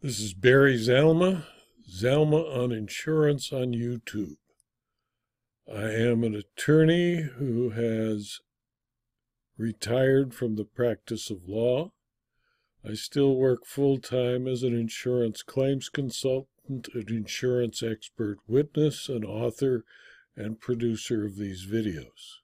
This 0.00 0.20
is 0.20 0.32
Barry 0.32 0.76
Zalma, 0.76 1.42
Zalma 1.90 2.56
on 2.56 2.70
Insurance 2.70 3.52
on 3.52 3.72
YouTube. 3.72 4.36
I 5.68 5.90
am 5.90 6.22
an 6.22 6.36
attorney 6.36 7.22
who 7.22 7.70
has 7.70 8.38
retired 9.56 10.34
from 10.34 10.54
the 10.54 10.64
practice 10.64 11.30
of 11.30 11.48
law. 11.48 11.90
I 12.88 12.94
still 12.94 13.34
work 13.34 13.66
full 13.66 13.98
time 13.98 14.46
as 14.46 14.62
an 14.62 14.72
insurance 14.72 15.42
claims 15.42 15.88
consultant, 15.88 16.86
an 16.94 17.06
insurance 17.08 17.82
expert 17.82 18.38
witness, 18.46 19.08
an 19.08 19.24
author, 19.24 19.84
and 20.36 20.60
producer 20.60 21.26
of 21.26 21.34
these 21.34 21.66
videos. 21.66 22.36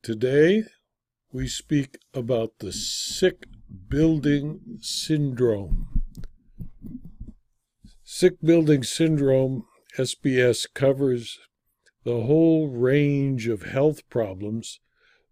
Today, 0.00 0.62
we 1.32 1.48
speak 1.48 1.98
about 2.14 2.60
the 2.60 2.70
sick 2.70 3.46
building 3.88 4.78
syndrome. 4.80 5.99
Sick 8.20 8.42
building 8.42 8.82
syndrome, 8.82 9.64
SBS, 9.96 10.66
covers 10.74 11.38
the 12.04 12.24
whole 12.24 12.68
range 12.68 13.48
of 13.48 13.62
health 13.62 14.06
problems 14.10 14.78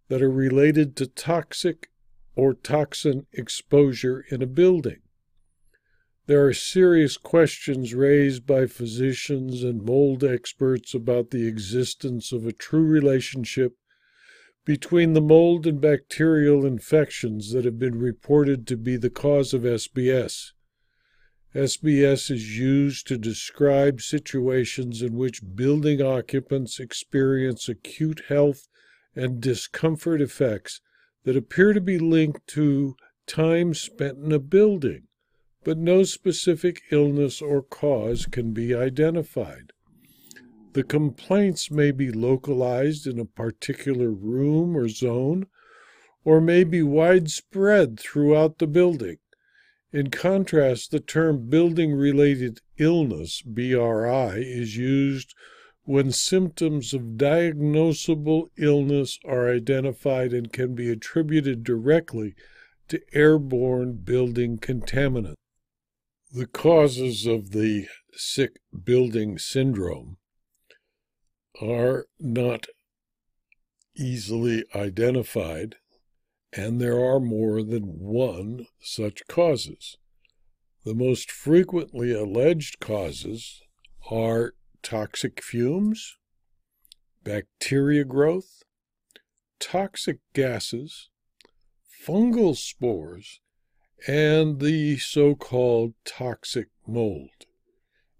that 0.07 0.23
are 0.23 0.31
related 0.31 0.95
to 0.95 1.05
toxic 1.05 1.91
or 2.35 2.55
toxin 2.55 3.27
exposure 3.31 4.25
in 4.31 4.41
a 4.41 4.47
building. 4.47 5.01
There 6.25 6.43
are 6.47 6.51
serious 6.51 7.15
questions 7.15 7.93
raised 7.93 8.47
by 8.47 8.65
physicians 8.65 9.63
and 9.63 9.85
mold 9.85 10.23
experts 10.23 10.95
about 10.95 11.29
the 11.29 11.45
existence 11.45 12.31
of 12.31 12.47
a 12.47 12.51
true 12.51 12.87
relationship 12.87 13.73
between 14.65 15.13
the 15.13 15.21
mold 15.21 15.67
and 15.67 15.79
bacterial 15.79 16.65
infections 16.65 17.51
that 17.51 17.65
have 17.65 17.77
been 17.77 17.99
reported 17.99 18.65
to 18.65 18.75
be 18.75 18.97
the 18.97 19.11
cause 19.11 19.53
of 19.53 19.61
SBS. 19.61 20.53
SBS 21.55 22.29
is 22.29 22.59
used 22.59 23.07
to 23.07 23.17
describe 23.17 24.01
situations 24.01 25.01
in 25.01 25.17
which 25.17 25.41
building 25.55 25.99
occupants 25.99 26.79
experience 26.79 27.67
acute 27.67 28.21
health 28.27 28.67
and 29.15 29.41
discomfort 29.41 30.21
effects 30.21 30.79
that 31.23 31.35
appear 31.35 31.73
to 31.73 31.81
be 31.81 31.97
linked 31.97 32.45
to 32.45 32.95
time 33.25 33.73
spent 33.73 34.19
in 34.19 34.31
a 34.31 34.37
building, 34.37 35.07
but 35.63 35.79
no 35.79 36.03
specific 36.03 36.83
illness 36.91 37.41
or 37.41 37.63
cause 37.63 38.27
can 38.27 38.53
be 38.53 38.75
identified. 38.75 39.71
The 40.73 40.83
complaints 40.83 41.71
may 41.71 41.89
be 41.89 42.11
localized 42.11 43.07
in 43.07 43.17
a 43.17 43.25
particular 43.25 44.11
room 44.11 44.77
or 44.77 44.87
zone, 44.87 45.47
or 46.23 46.39
may 46.41 46.63
be 46.63 46.83
widespread 46.83 47.99
throughout 47.99 48.59
the 48.59 48.67
building. 48.67 49.17
In 49.91 50.11
contrast, 50.11 50.91
the 50.91 50.99
term 50.99 51.49
building 51.49 51.93
related 51.93 52.59
illness, 52.77 53.41
BRI, 53.41 54.39
is 54.39 54.77
used 54.77 55.33
when 55.83 56.11
symptoms 56.11 56.93
of 56.93 57.17
diagnosable 57.17 58.49
illness 58.55 59.17
are 59.25 59.51
identified 59.51 60.31
and 60.31 60.53
can 60.53 60.75
be 60.75 60.89
attributed 60.89 61.63
directly 61.63 62.35
to 62.89 63.01
airborne 63.13 63.93
building 63.93 64.59
contaminants. 64.59 65.33
The 66.31 66.45
causes 66.45 67.25
of 67.25 67.49
the 67.49 67.87
sick 68.13 68.59
building 68.83 69.39
syndrome 69.39 70.17
are 71.59 72.05
not 72.19 72.67
easily 73.95 74.63
identified, 74.75 75.77
and 76.53 76.81
there 76.81 76.99
are 76.99 77.19
more 77.19 77.61
than 77.63 77.99
one 77.99 78.65
such 78.81 79.27
causes. 79.27 79.97
The 80.83 80.95
most 80.95 81.29
frequently 81.29 82.13
alleged 82.13 82.79
causes 82.79 83.61
are 84.09 84.55
toxic 84.81 85.43
fumes, 85.43 86.17
bacteria 87.23 88.03
growth, 88.03 88.63
toxic 89.59 90.19
gases, 90.33 91.09
fungal 92.07 92.55
spores, 92.55 93.41
and 94.07 94.59
the 94.59 94.97
so 94.97 95.35
called 95.35 95.93
toxic 96.05 96.69
mold. 96.87 97.45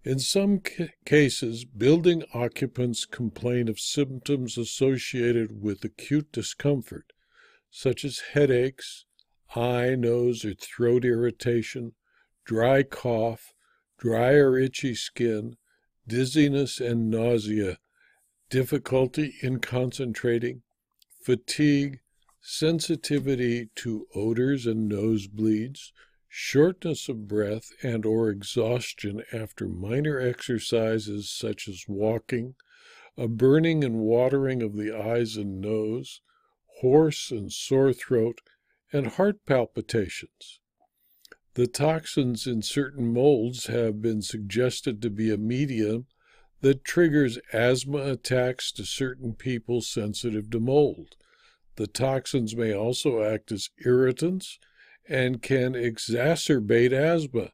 In 0.04 0.18
some 0.18 0.60
ca- 0.60 0.90
cases, 1.04 1.64
building 1.64 2.22
occupants 2.32 3.04
complain 3.04 3.68
of 3.68 3.80
symptoms 3.80 4.56
associated 4.56 5.62
with 5.62 5.84
acute 5.84 6.30
discomfort, 6.32 7.12
such 7.70 8.04
as 8.04 8.20
headaches, 8.32 9.04
eye, 9.54 9.94
nose, 9.94 10.44
or 10.44 10.54
throat 10.54 11.04
irritation, 11.04 11.92
dry 12.44 12.82
cough, 12.82 13.54
dry 13.98 14.32
or 14.32 14.58
itchy 14.58 14.94
skin, 14.94 15.56
dizziness 16.06 16.80
and 16.80 17.10
nausea, 17.10 17.78
difficulty 18.48 19.34
in 19.42 19.60
concentrating, 19.60 20.62
fatigue, 21.22 22.00
sensitivity 22.40 23.68
to 23.76 24.06
odors 24.14 24.66
and 24.66 24.90
nosebleeds, 24.90 25.92
shortness 26.28 27.08
of 27.08 27.28
breath 27.28 27.70
and 27.82 28.06
or 28.06 28.30
exhaustion 28.30 29.22
after 29.32 29.68
minor 29.68 30.18
exercises 30.18 31.30
such 31.30 31.68
as 31.68 31.84
walking, 31.86 32.54
a 33.16 33.28
burning 33.28 33.84
and 33.84 33.96
watering 33.96 34.62
of 34.62 34.76
the 34.76 34.96
eyes 34.96 35.36
and 35.36 35.60
nose, 35.60 36.20
hoarse 36.80 37.30
and 37.30 37.52
sore 37.52 37.92
throat, 37.92 38.40
and 38.92 39.06
heart 39.06 39.46
palpitations. 39.46 40.58
The 41.54 41.66
toxins 41.66 42.46
in 42.46 42.62
certain 42.62 43.12
molds 43.12 43.66
have 43.66 44.00
been 44.00 44.22
suggested 44.22 45.02
to 45.02 45.10
be 45.10 45.30
a 45.30 45.36
medium 45.36 46.06
that 46.60 46.84
triggers 46.84 47.38
asthma 47.52 47.98
attacks 47.98 48.72
to 48.72 48.84
certain 48.84 49.34
people 49.34 49.82
sensitive 49.82 50.50
to 50.50 50.58
mold. 50.60 51.16
The 51.76 51.86
toxins 51.86 52.56
may 52.56 52.74
also 52.74 53.22
act 53.22 53.52
as 53.52 53.70
irritants 53.84 54.58
and 55.08 55.40
can 55.42 55.74
exacerbate 55.74 56.92
asthma 56.92 57.52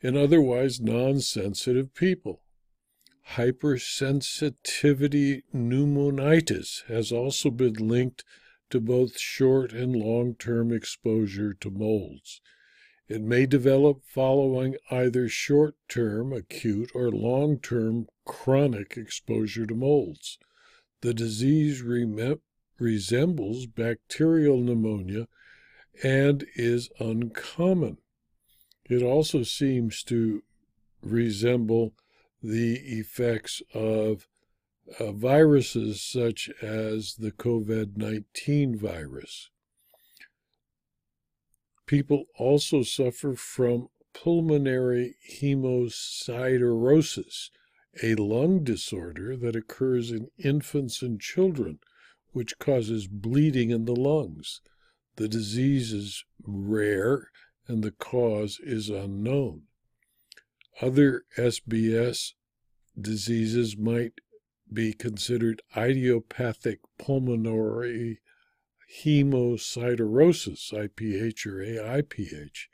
in 0.00 0.16
otherwise 0.16 0.80
non 0.80 1.20
sensitive 1.20 1.94
people. 1.94 2.42
Hypersensitivity 3.36 5.42
pneumonitis 5.54 6.82
has 6.88 7.12
also 7.12 7.50
been 7.50 7.74
linked 7.74 8.24
to 8.72 8.80
both 8.80 9.18
short 9.18 9.72
and 9.72 9.94
long 9.94 10.34
term 10.34 10.72
exposure 10.72 11.54
to 11.54 11.70
molds. 11.70 12.40
It 13.08 13.20
may 13.20 13.44
develop 13.44 14.02
following 14.06 14.76
either 14.90 15.28
short 15.28 15.76
term 15.88 16.32
acute 16.32 16.90
or 16.94 17.10
long 17.10 17.58
term 17.58 18.06
chronic 18.24 18.96
exposure 18.96 19.66
to 19.66 19.74
molds. 19.74 20.38
The 21.02 21.12
disease 21.12 21.82
resembles 22.78 23.66
bacterial 23.66 24.58
pneumonia 24.58 25.28
and 26.02 26.46
is 26.54 26.88
uncommon. 26.98 27.98
It 28.88 29.02
also 29.02 29.42
seems 29.42 30.02
to 30.04 30.42
resemble 31.02 31.94
the 32.42 32.76
effects 32.76 33.60
of 33.74 34.26
uh, 34.98 35.12
viruses 35.12 36.02
such 36.02 36.50
as 36.60 37.14
the 37.16 37.30
COVID 37.32 37.96
19 37.96 38.76
virus. 38.76 39.48
People 41.86 42.24
also 42.38 42.82
suffer 42.82 43.34
from 43.34 43.88
pulmonary 44.14 45.16
hemosiderosis, 45.40 47.50
a 48.02 48.14
lung 48.14 48.64
disorder 48.64 49.36
that 49.36 49.56
occurs 49.56 50.10
in 50.10 50.28
infants 50.38 51.02
and 51.02 51.20
children, 51.20 51.78
which 52.32 52.58
causes 52.58 53.06
bleeding 53.06 53.68
in 53.70 53.84
the 53.84 53.94
lungs. 53.94 54.62
The 55.16 55.28
disease 55.28 55.92
is 55.92 56.24
rare 56.42 57.28
and 57.68 57.84
the 57.84 57.92
cause 57.92 58.58
is 58.62 58.88
unknown. 58.88 59.64
Other 60.80 61.24
SBS 61.36 62.32
diseases 62.98 63.76
might 63.76 64.21
be 64.72 64.92
considered 64.92 65.62
idiopathic 65.76 66.80
pulmonary 66.98 68.20
hemosiderosis, 69.04 70.72
IPH 70.72 71.46
or 71.46 71.62
AIPH, 71.62 72.68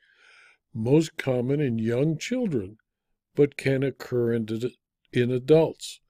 most 0.74 1.16
common 1.16 1.60
in 1.60 1.78
young 1.78 2.18
children, 2.18 2.78
but 3.34 3.56
can 3.56 3.82
occur 3.82 4.32
in, 4.32 4.46
in 5.12 5.30
adults. 5.30 6.00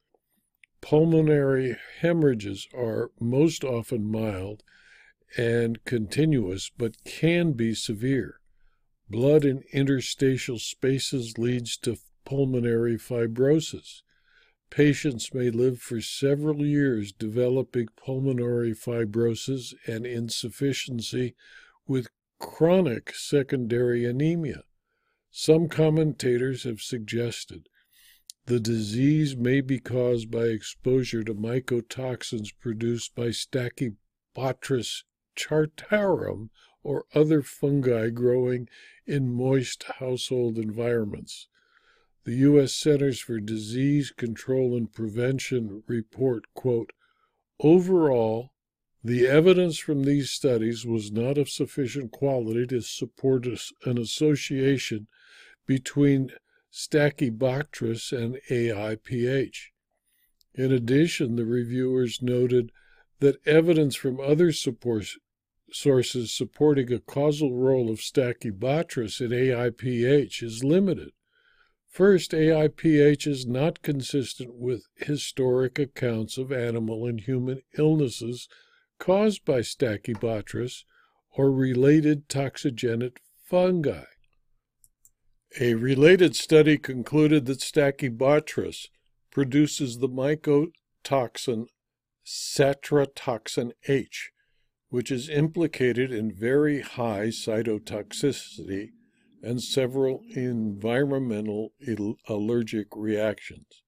Pulmonary 0.81 1.77
hemorrhages 2.01 2.69
are 2.75 3.11
most 3.21 3.65
often 3.65 4.11
mild 4.11 4.63
and 5.37 5.85
continuous, 5.85 6.71
but 6.77 7.05
can 7.05 7.53
be 7.53 7.75
severe. 7.75 8.41
Blood 9.11 9.45
in 9.45 9.63
interstitial 9.73 10.59
spaces 10.59 11.39
leads 11.39 11.77
to 11.79 11.97
pulmonary 12.25 12.97
fibrosis. 12.97 14.03
Patients 14.71 15.33
may 15.33 15.51
live 15.51 15.81
for 15.81 16.01
several 16.01 16.65
years 16.65 17.13
developing 17.13 17.89
pulmonary 17.97 18.73
fibrosis 18.75 19.75
and 19.87 20.07
insufficiency 20.07 21.35
with 21.87 22.09
chronic 22.39 23.15
secondary 23.15 24.05
anemia. 24.05 24.63
Some 25.31 25.69
commentators 25.69 26.65
have 26.65 26.81
suggested 26.81 27.69
the 28.47 28.61
disease 28.61 29.37
may 29.37 29.61
be 29.61 29.79
caused 29.79 30.31
by 30.31 30.45
exposure 30.45 31.23
to 31.23 31.35
mycotoxins 31.35 32.49
produced 32.59 33.15
by 33.15 33.29
Stachybotrys 33.29 35.05
chartarum 35.37 36.51
or 36.83 37.05
other 37.15 37.43
fungi 37.43 38.09
growing 38.09 38.69
in 39.07 39.31
moist 39.31 39.85
household 39.99 40.57
environments. 40.57 41.49
The 42.25 42.35
U.S. 42.37 42.75
Centers 42.75 43.21
for 43.21 43.41
Disease 43.41 44.11
Control 44.11 44.77
and 44.77 44.93
Prevention 44.93 45.83
report, 45.87 46.45
quote, 46.55 46.93
Overall, 47.61 48.51
the 49.03 49.27
evidence 49.27 49.79
from 49.79 50.03
these 50.03 50.31
studies 50.31 50.85
was 50.85 51.13
not 51.13 51.39
of 51.39 51.49
sufficient 51.49 52.11
quality 52.11 52.67
to 52.67 52.83
support 52.83 53.47
an 53.85 53.99
association 53.99 55.07
between 55.67 56.33
Stachybotrys 56.73 58.13
and 58.13 58.39
AIPH. 58.51 59.71
In 60.55 60.73
addition, 60.73 61.37
the 61.37 61.47
reviewers 61.47 62.21
noted 62.21 62.73
that 63.21 63.47
evidence 63.47 63.95
from 63.95 64.21
other 64.21 64.53
sources 64.53 66.33
supporting 66.33 66.93
a 66.93 66.99
causal 66.99 67.55
role 67.55 67.91
of 67.91 68.01
Stachybotrys 68.01 69.21
in 69.21 69.31
AIPH 69.31 70.43
is 70.43 70.65
limited. 70.65 71.13
First, 71.89 72.33
AIPH 72.33 73.27
is 73.27 73.47
not 73.47 73.83
consistent 73.83 74.55
with 74.55 74.85
historic 74.97 75.79
accounts 75.79 76.39
of 76.39 76.53
animal 76.53 77.07
and 77.07 77.21
human 77.21 77.63
illnesses 77.77 78.49
caused 78.99 79.45
by 79.45 79.61
Stachybotrys 79.61 80.85
or 81.31 81.51
related 81.51 82.29
toxigenic 82.29 83.19
fungi. 83.45 84.05
A 85.59 85.75
related 85.75 86.37
study 86.37 86.77
concluded 86.77 87.47
that 87.47 87.61
Stachybotrys 87.61 88.89
produces 89.31 89.99
the 89.99 90.09
mycotoxin 90.09 91.67
satratoxin 92.25 93.73
H, 93.89 94.31
which 94.91 95.11
is 95.11 95.29
implicated 95.31 96.13
in 96.13 96.31
very 96.33 96.81
high 96.83 97.29
cytotoxicity 97.29 98.91
and 99.43 99.63
several 99.63 100.23
environmental 100.35 101.73
allergic 102.29 102.89
reactions. 102.95 103.83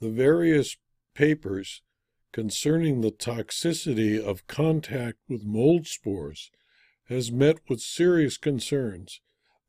The 0.00 0.10
various 0.10 0.76
papers 1.14 1.82
concerning 2.32 3.00
the 3.00 3.10
toxicity 3.10 4.18
of 4.18 4.46
contact 4.46 5.18
with 5.28 5.44
mold 5.44 5.86
spores 5.86 6.50
has 7.08 7.30
met 7.30 7.58
with 7.68 7.80
serious 7.80 8.36
concerns 8.36 9.20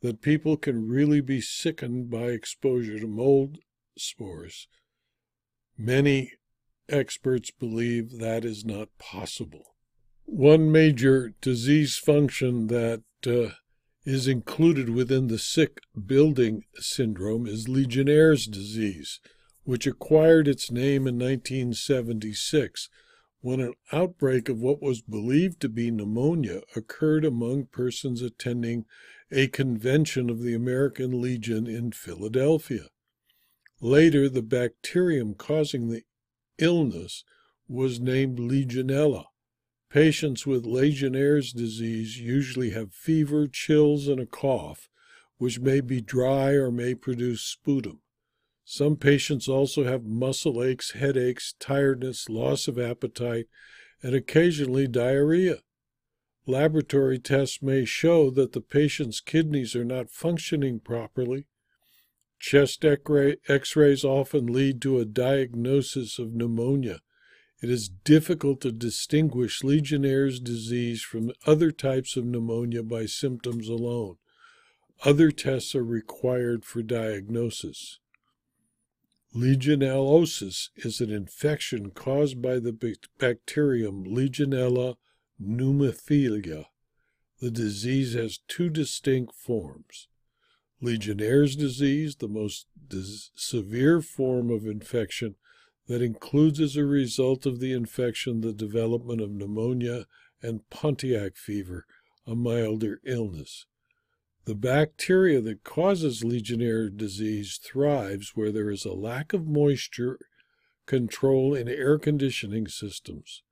that 0.02 0.22
people 0.22 0.58
can 0.58 0.88
really 0.88 1.22
be 1.22 1.42
sickened 1.42 2.10
by 2.10 2.26
exposure 2.26 3.00
to 3.00 3.08
mold 3.08 3.60
spores. 3.98 4.68
Many 5.78 6.32
experts 6.90 7.52
believe 7.52 8.20
that 8.20 8.46
is 8.46 8.66
not 8.66 8.90
possible. 8.98 9.76
One 10.26 10.72
major 10.72 11.34
disease 11.42 11.98
function 11.98 12.68
that 12.68 13.04
uh, 13.26 13.56
is 14.06 14.28
included 14.28 14.90
within 14.90 15.28
the 15.28 15.40
sick 15.40 15.80
building 16.06 16.64
syndrome 16.76 17.48
is 17.48 17.70
Legionnaire's 17.70 18.48
disease, 18.48 19.20
which 19.64 19.88
acquired 19.88 20.48
its 20.48 20.70
name 20.70 21.08
in 21.08 21.18
1976 21.18 22.90
when 23.42 23.60
an 23.60 23.74
outbreak 23.92 24.48
of 24.50 24.60
what 24.60 24.82
was 24.82 25.02
believed 25.02 25.60
to 25.60 25.70
be 25.70 25.92
pneumonia 25.92 26.62
occurred 26.76 27.26
among 27.26 27.66
persons 27.66 28.22
attending 28.22 28.86
a 29.32 29.48
convention 29.48 30.30
of 30.30 30.42
the 30.42 30.54
American 30.54 31.22
Legion 31.22 31.68
in 31.68 31.92
Philadelphia. 31.92 32.88
Later, 33.82 34.30
the 34.30 34.42
bacterium 34.42 35.34
causing 35.34 35.90
the 35.90 36.04
illness 36.58 37.24
was 37.68 38.00
named 38.00 38.38
Legionella. 38.40 39.26
Patients 39.94 40.48
with 40.48 40.66
Legionnaire's 40.66 41.54
disease 41.54 42.20
usually 42.20 42.72
have 42.72 42.96
fever, 42.96 43.48
chills, 43.48 44.08
and 44.08 44.20
a 44.20 44.26
cough, 44.26 44.90
which 45.38 45.60
may 45.60 45.82
be 45.82 46.02
dry 46.02 46.54
or 46.54 46.72
may 46.72 46.96
produce 46.96 47.44
sputum. 47.44 48.02
Some 48.66 48.96
patients 48.96 49.48
also 49.48 49.84
have 49.84 50.04
muscle 50.04 50.64
aches, 50.64 50.94
headaches, 50.94 51.54
tiredness, 51.60 52.28
loss 52.28 52.68
of 52.68 52.80
appetite, 52.80 53.46
and 54.02 54.16
occasionally 54.16 54.88
diarrhea. 54.88 55.58
Laboratory 56.48 57.20
tests 57.20 57.62
may 57.62 57.86
show 57.86 58.32
that 58.32 58.54
the 58.54 58.62
patient's 58.62 59.20
kidneys 59.20 59.76
are 59.76 59.86
not 59.86 60.10
functioning 60.10 60.80
properly. 60.80 61.46
Chest 62.40 62.84
x 62.84 63.76
rays 63.76 64.04
often 64.04 64.48
lead 64.48 64.82
to 64.82 64.98
a 64.98 65.06
diagnosis 65.06 66.18
of 66.18 66.34
pneumonia 66.34 67.02
it 67.64 67.70
is 67.70 67.88
difficult 67.88 68.60
to 68.60 68.74
distinguish 68.74 69.64
Legionnaire's 69.64 70.42
disease 70.42 71.02
from 71.02 71.32
other 71.48 71.72
types 71.72 72.18
of 72.18 72.26
pneumonia 72.26 72.84
by 72.84 73.06
symptoms 73.06 73.70
alone. 73.70 74.18
Other 75.06 75.32
tests 75.32 75.74
are 75.74 75.84
required 75.84 76.66
for 76.66 76.84
diagnosis. 76.84 78.00
Legionellosis 79.34 80.72
is 80.76 81.00
an 81.00 81.10
infection 81.10 81.92
caused 81.92 82.42
by 82.42 82.60
the 82.60 82.98
bacterium 83.18 84.04
Legionella 84.04 84.98
pneumophila. 85.42 86.66
The 87.40 87.50
disease 87.50 88.14
has 88.14 88.40
two 88.46 88.70
distinct 88.70 89.36
forms. 89.36 90.10
Legionnaire's 90.82 91.56
disease, 91.56 92.18
the 92.18 92.28
most 92.28 92.68
severe 93.36 94.02
form 94.02 94.50
of 94.50 94.66
infection, 94.66 95.36
that 95.88 96.02
includes 96.02 96.60
as 96.60 96.76
a 96.76 96.86
result 96.86 97.46
of 97.46 97.60
the 97.60 97.74
infection 97.74 98.42
the 98.42 98.54
development 98.54 99.22
of 99.22 99.32
pneumonia 99.32 100.06
and 100.42 100.70
Pontiac 100.70 101.36
fever, 101.36 101.86
a 102.26 102.36
milder 102.36 103.02
illness. 103.06 103.66
The 104.46 104.56
bacteria 104.56 105.40
that 105.42 105.64
causes 105.64 106.24
Legionnaire 106.24 106.90
disease 106.90 107.60
thrives 107.64 108.32
where 108.36 108.52
there 108.52 108.70
is 108.70 108.84
a 108.84 108.94
lack 108.94 109.32
of 109.32 109.48
moisture 109.48 110.20
control 110.86 111.56
in 111.56 111.70
air 111.70 111.98
conditioning 111.98 112.68
systems. 112.68 113.44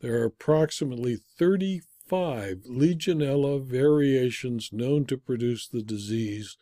There 0.00 0.20
are 0.20 0.24
approximately 0.24 1.16
35 1.38 2.62
Legionella 2.68 3.64
variations 3.64 4.70
known 4.72 5.04
to 5.06 5.16
produce 5.16 5.68
the 5.68 5.82
disease, 5.82 6.56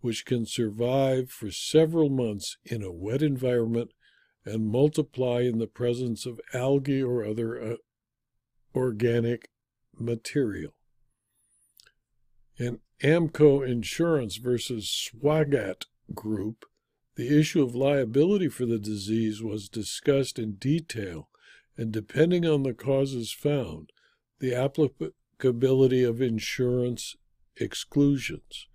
which 0.00 0.24
can 0.24 0.46
survive 0.46 1.30
for 1.30 1.50
several 1.50 2.08
months 2.08 2.56
in 2.64 2.82
a 2.82 2.92
wet 2.92 3.20
environment 3.22 3.90
and 4.48 4.70
multiply 4.70 5.42
in 5.42 5.58
the 5.58 5.66
presence 5.66 6.26
of 6.26 6.40
algae 6.52 7.02
or 7.02 7.24
other 7.24 7.60
uh, 7.60 7.76
organic 8.74 9.48
material. 9.98 10.72
In 12.56 12.80
Amco 13.02 13.66
Insurance 13.66 14.36
versus 14.36 14.86
Swagat 14.86 15.84
Group, 16.14 16.64
the 17.16 17.38
issue 17.38 17.62
of 17.62 17.74
liability 17.74 18.48
for 18.48 18.66
the 18.66 18.78
disease 18.78 19.42
was 19.42 19.68
discussed 19.68 20.38
in 20.38 20.54
detail, 20.54 21.28
and 21.76 21.92
depending 21.92 22.46
on 22.46 22.62
the 22.62 22.74
causes 22.74 23.32
found, 23.32 23.90
the 24.40 24.54
applicability 24.54 26.02
of 26.04 26.22
insurance 26.22 27.16
exclusions. 27.56 28.66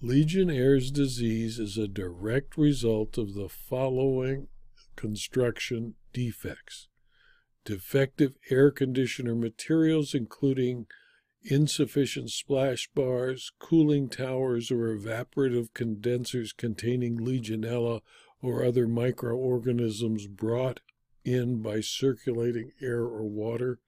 Legionnaire's 0.00 0.90
disease 0.90 1.58
is 1.58 1.78
a 1.78 1.88
direct 1.88 2.56
result 2.56 3.16
of 3.16 3.34
the 3.34 3.48
following 3.48 4.48
construction 4.96 5.94
defects. 6.12 6.88
Defective 7.64 8.34
air 8.50 8.70
conditioner 8.70 9.34
materials, 9.34 10.14
including 10.14 10.86
insufficient 11.42 12.30
splash 12.30 12.88
bars, 12.94 13.52
cooling 13.58 14.08
towers, 14.08 14.70
or 14.70 14.96
evaporative 14.96 15.72
condensers 15.74 16.52
containing 16.52 17.18
Legionella 17.18 18.00
or 18.42 18.64
other 18.64 18.86
microorganisms 18.86 20.26
brought 20.26 20.80
in 21.24 21.60
by 21.62 21.80
circulating 21.80 22.70
air 22.80 23.02
or 23.02 23.24
water, 23.24 23.80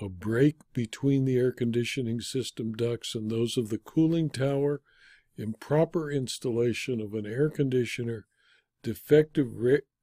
a 0.00 0.08
break 0.08 0.56
between 0.72 1.24
the 1.24 1.36
air 1.36 1.52
conditioning 1.52 2.20
system 2.20 2.72
ducts 2.72 3.14
and 3.14 3.30
those 3.30 3.56
of 3.56 3.68
the 3.68 3.78
cooling 3.78 4.30
tower, 4.30 4.80
improper 5.36 6.10
installation 6.10 7.00
of 7.00 7.14
an 7.14 7.26
air 7.26 7.50
conditioner, 7.50 8.26
defective 8.82 9.48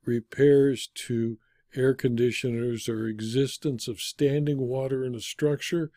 repairs 0.06 0.90
to 0.94 1.38
air 1.76 1.94
conditioners 1.94 2.88
or 2.88 3.08
existence 3.08 3.88
of 3.88 4.00
standing 4.00 4.60
water 4.60 5.04
in 5.04 5.16
a 5.16 5.20
structure, 5.20 5.92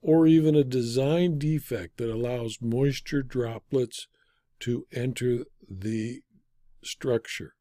or 0.00 0.26
even 0.26 0.54
a 0.54 0.64
design 0.64 1.38
defect 1.38 1.96
that 1.98 2.12
allows 2.12 2.58
moisture 2.60 3.22
droplets 3.22 4.06
to 4.60 4.86
enter 4.92 5.44
the 5.68 6.20
structure. 6.82 7.54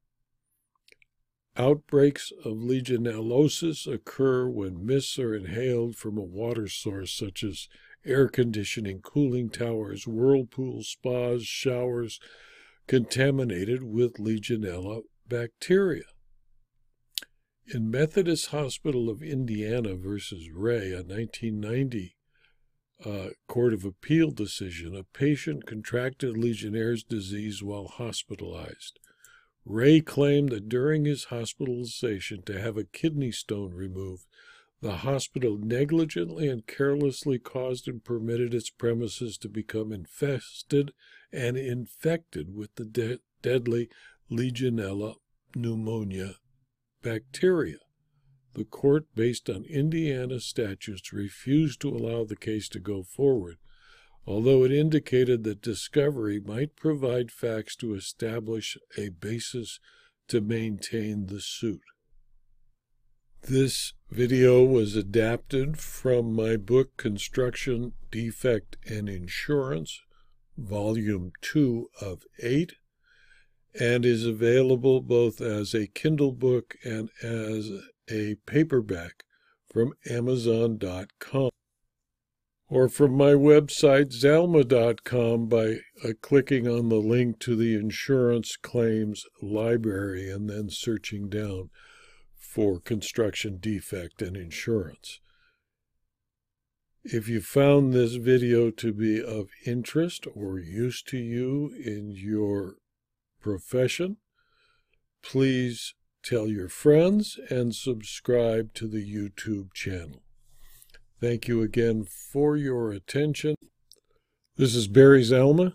Outbreaks 1.56 2.32
of 2.46 2.58
legionellosis 2.58 3.92
occur 3.92 4.48
when 4.48 4.86
mists 4.86 5.18
are 5.18 5.34
inhaled 5.34 5.96
from 5.96 6.18
a 6.18 6.24
water 6.24 6.68
source 6.68 7.12
such 7.12 7.44
as 7.44 7.68
air 8.06 8.28
conditioning, 8.28 9.02
cooling 9.02 9.50
towers, 9.50 10.06
whirlpools, 10.06 10.90
spas, 10.90 11.44
showers 11.44 12.20
contaminated 12.86 13.84
with 13.84 14.14
Legionella 14.18 15.02
bacteria. 15.28 16.04
In 17.74 17.92
Methodist 17.92 18.48
Hospital 18.48 19.10
of 19.10 19.22
Indiana 19.22 19.96
versus 19.96 20.50
Ray, 20.54 20.92
a 20.92 21.04
1990 21.04 22.16
uh, 23.06 23.30
Court 23.48 23.74
of 23.74 23.84
Appeal 23.84 24.32
decision, 24.32 24.96
a 24.96 25.04
patient 25.04 25.66
contracted 25.66 26.38
Legionnaire's 26.38 27.04
disease 27.04 27.62
while 27.62 27.88
hospitalized. 27.88 29.00
Ray 29.66 30.00
claimed 30.00 30.50
that 30.50 30.70
during 30.70 31.04
his 31.04 31.26
hospitalization 31.26 32.42
to 32.44 32.60
have 32.60 32.78
a 32.78 32.86
kidney 32.86 33.32
stone 33.32 33.74
removed, 33.74 34.26
the 34.82 34.98
hospital 34.98 35.58
negligently 35.58 36.48
and 36.48 36.66
carelessly 36.68 37.38
caused 37.38 37.88
and 37.88 38.04
permitted 38.04 38.54
its 38.54 38.70
premises 38.70 39.38
to 39.40 39.50
become 39.50 39.92
infested 39.92 40.94
and 41.34 41.58
infected 41.58 42.56
with 42.56 42.74
the 42.76 42.86
de- 42.86 43.20
deadly 43.42 43.90
Legionella 44.30 45.16
pneumonia 45.56 46.36
bacteria. 47.02 47.78
The 48.56 48.66
court, 48.66 49.06
based 49.16 49.50
on 49.50 49.64
Indiana 49.66 50.40
statutes, 50.40 51.14
refused 51.14 51.80
to 51.82 51.90
allow 51.90 52.26
the 52.26 52.36
case 52.36 52.68
to 52.70 52.80
go 52.80 53.04
forward, 53.04 53.58
although 54.26 54.64
it 54.64 54.72
indicated 54.72 55.44
that 55.44 55.62
discovery 55.62 56.40
might 56.40 56.76
provide 56.76 57.32
facts 57.32 57.76
to 57.78 57.94
establish 57.94 58.78
a 58.98 59.10
basis 59.10 59.80
to 60.28 60.42
maintain 60.42 61.28
the 61.28 61.40
suit. 61.40 61.82
This 63.44 63.94
video 64.12 64.64
was 64.64 64.96
adapted 64.96 65.78
from 65.78 66.34
my 66.34 66.58
book 66.58 66.98
Construction, 66.98 67.94
Defect, 68.12 68.76
and 68.86 69.08
Insurance, 69.08 70.02
Volume 70.58 71.32
2 71.42 71.90
of 72.02 72.24
8, 72.40 72.74
and 73.80 74.06
is 74.06 74.26
available 74.26 75.02
both 75.02 75.42
as 75.42 75.74
a 75.74 75.88
Kindle 75.88 76.32
book 76.32 76.76
and 76.84 77.10
as 77.22 77.70
a 78.10 78.36
paperback 78.46 79.24
from 79.72 79.94
Amazon.com 80.10 81.50
or 82.70 82.90
from 82.90 83.14
my 83.14 83.32
website 83.32 84.12
zalma.com 84.12 85.48
by 85.48 85.78
uh, 86.04 86.14
clicking 86.22 86.68
on 86.68 86.90
the 86.90 86.96
link 86.96 87.40
to 87.40 87.56
the 87.56 87.76
insurance 87.76 88.58
claims 88.58 89.24
library 89.42 90.30
and 90.30 90.50
then 90.50 90.70
searching 90.70 91.30
down 91.30 91.70
for 92.38 92.80
construction 92.80 93.58
defect 93.60 94.22
and 94.22 94.36
insurance. 94.36 95.20
If 97.04 97.30
you 97.30 97.40
found 97.40 97.94
this 97.94 98.16
video 98.16 98.70
to 98.72 98.92
be 98.92 99.24
of 99.24 99.48
interest 99.66 100.28
or 100.36 100.60
use 100.60 101.02
to 101.04 101.18
you 101.18 101.72
in 101.86 102.12
your 102.12 102.76
profession, 103.42 104.18
please 105.22 105.94
tell 106.24 106.48
your 106.48 106.70
friends 106.70 107.40
and 107.50 107.74
subscribe 107.74 108.74
to 108.74 108.88
the 108.88 109.04
YouTube 109.04 109.74
channel. 109.74 110.24
Thank 111.20 111.48
you 111.48 111.62
again 111.62 112.06
for 112.06 112.56
your 112.56 112.92
attention. 112.92 113.56
This 114.56 114.76
is 114.76 114.88
Barry 114.88 115.22
Zalma, 115.22 115.74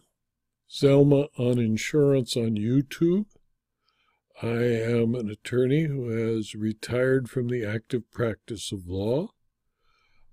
Zalma 0.71 1.29
on 1.39 1.59
Insurance 1.59 2.37
on 2.37 2.57
YouTube. 2.57 3.27
I 4.43 4.65
am 4.65 5.15
an 5.15 5.31
attorney 5.31 5.85
who 5.85 6.09
has 6.09 6.55
retired 6.55 7.31
from 7.31 7.49
the 7.49 7.65
active 7.65 8.11
practice 8.11 8.73
of 8.73 8.89
law. 8.89 9.29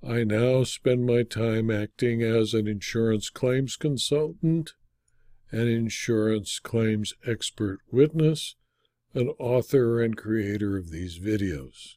I 0.07 0.24
now 0.24 0.63
spend 0.63 1.05
my 1.05 1.24
time 1.24 1.69
acting 1.69 2.24
as 2.24 2.53
an 2.53 2.67
insurance 2.67 3.29
claims 3.29 3.75
consultant, 3.75 4.74
an 5.51 5.68
insurance 5.68 6.60
claims 6.60 7.13
expert 7.25 7.79
witness, 7.91 8.56
an 9.13 9.29
author 9.39 10.01
and 10.01 10.15
creator 10.15 10.77
of 10.77 10.91
these 10.91 11.20
videos. 11.20 11.96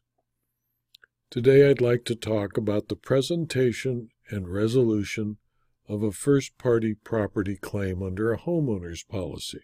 Today 1.30 1.68
I'd 1.68 1.80
like 1.80 2.04
to 2.06 2.14
talk 2.14 2.56
about 2.56 2.88
the 2.88 2.96
presentation 2.96 4.08
and 4.30 4.48
resolution 4.48 5.36
of 5.88 6.02
a 6.02 6.12
first 6.12 6.56
party 6.56 6.94
property 6.94 7.56
claim 7.56 8.02
under 8.02 8.32
a 8.32 8.38
homeowner's 8.38 9.02
policy. 9.02 9.60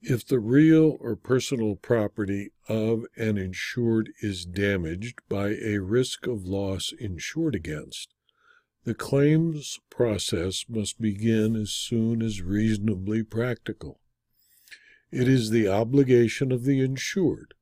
If 0.00 0.26
the 0.26 0.38
real 0.38 0.96
or 1.00 1.16
personal 1.16 1.74
property 1.76 2.52
of 2.68 3.04
an 3.16 3.36
insured 3.36 4.10
is 4.20 4.44
damaged 4.44 5.20
by 5.28 5.56
a 5.56 5.78
risk 5.78 6.26
of 6.26 6.46
loss 6.46 6.92
insured 6.98 7.54
against, 7.54 8.14
the 8.88 8.94
claims 8.94 9.78
process 9.90 10.64
must 10.66 10.98
begin 10.98 11.54
as 11.54 11.70
soon 11.70 12.22
as 12.22 12.40
reasonably 12.40 13.22
practical. 13.22 14.00
It 15.12 15.28
is 15.28 15.50
the 15.50 15.68
obligation 15.68 16.50
of 16.52 16.64
the 16.64 16.80
insured, 16.80 17.52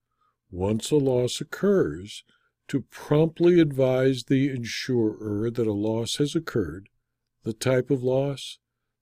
once 0.52 0.92
a 0.92 0.97
loss 0.99 1.40
occurs, 1.40 2.23
to 2.68 2.83
promptly 2.92 3.59
advise 3.59 4.23
the 4.23 4.50
insurer 4.50 5.50
that 5.50 5.66
a 5.66 5.73
loss 5.73 6.18
has 6.18 6.37
occurred, 6.37 6.90
the 7.42 7.52
type 7.52 7.90
of 7.90 8.04
loss, 8.04 8.61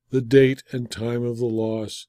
the 0.09 0.23
date 0.23 0.63
and 0.73 0.91
time 0.91 1.25
of 1.25 1.37
the 1.37 1.45
loss, 1.45 2.07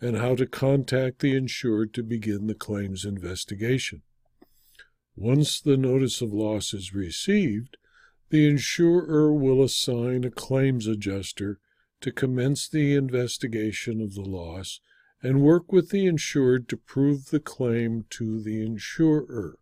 and 0.00 0.16
how 0.16 0.34
to 0.34 0.46
contact 0.46 1.18
the 1.18 1.36
insured 1.36 1.92
to 1.92 2.02
begin 2.02 2.46
the 2.46 2.54
claims 2.54 3.04
investigation. 3.04 4.00
Once 5.14 5.60
the 5.60 5.76
notice 5.76 6.22
of 6.22 6.32
loss 6.32 6.72
is 6.72 6.94
received, 6.94 7.76
the 8.30 8.48
insurer 8.48 9.32
will 9.32 9.62
assign 9.62 10.24
a 10.24 10.30
claims 10.30 10.86
adjuster 10.86 11.58
to 12.00 12.12
commence 12.12 12.68
the 12.68 12.94
investigation 12.94 14.00
of 14.00 14.14
the 14.14 14.22
loss 14.22 14.80
and 15.22 15.42
work 15.42 15.72
with 15.72 15.90
the 15.90 16.06
insured 16.06 16.68
to 16.68 16.76
prove 16.76 17.30
the 17.30 17.40
claim 17.40 18.04
to 18.10 18.40
the 18.40 18.64
insurer. 18.64 19.58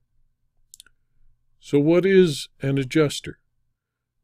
So, 1.61 1.81
what 1.81 2.05
is 2.05 2.49
an 2.61 2.79
adjuster? 2.79 3.39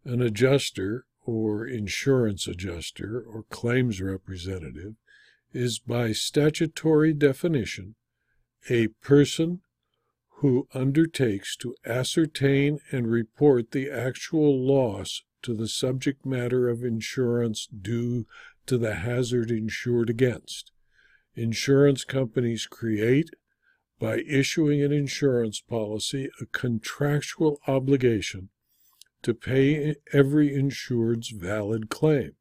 An 0.04 0.20
adjuster, 0.20 1.06
or 1.24 1.66
insurance 1.66 2.46
adjuster, 2.46 3.20
or 3.20 3.44
claims 3.44 4.00
representative, 4.00 4.94
is 5.52 5.78
by 5.78 6.12
statutory 6.12 7.12
definition 7.12 7.94
a 8.68 8.88
person 8.88 9.60
who 10.42 10.66
undertakes 10.74 11.54
to 11.54 11.72
ascertain 11.86 12.80
and 12.90 13.06
report 13.06 13.70
the 13.70 13.88
actual 13.88 14.60
loss 14.60 15.22
to 15.40 15.54
the 15.54 15.68
subject 15.68 16.26
matter 16.26 16.68
of 16.68 16.82
insurance 16.82 17.68
due 17.68 18.26
to 18.66 18.76
the 18.76 18.96
hazard 18.96 19.52
insured 19.52 20.10
against. 20.10 20.72
Insurance 21.36 22.04
companies 22.04 22.66
create, 22.66 23.30
by 24.00 24.18
issuing 24.28 24.82
an 24.82 24.90
insurance 24.90 25.60
policy, 25.60 26.28
a 26.40 26.46
contractual 26.46 27.60
obligation 27.68 28.48
to 29.22 29.32
pay 29.34 29.94
every 30.12 30.52
insured's 30.52 31.30
valid 31.30 31.88
claim. 31.88 32.32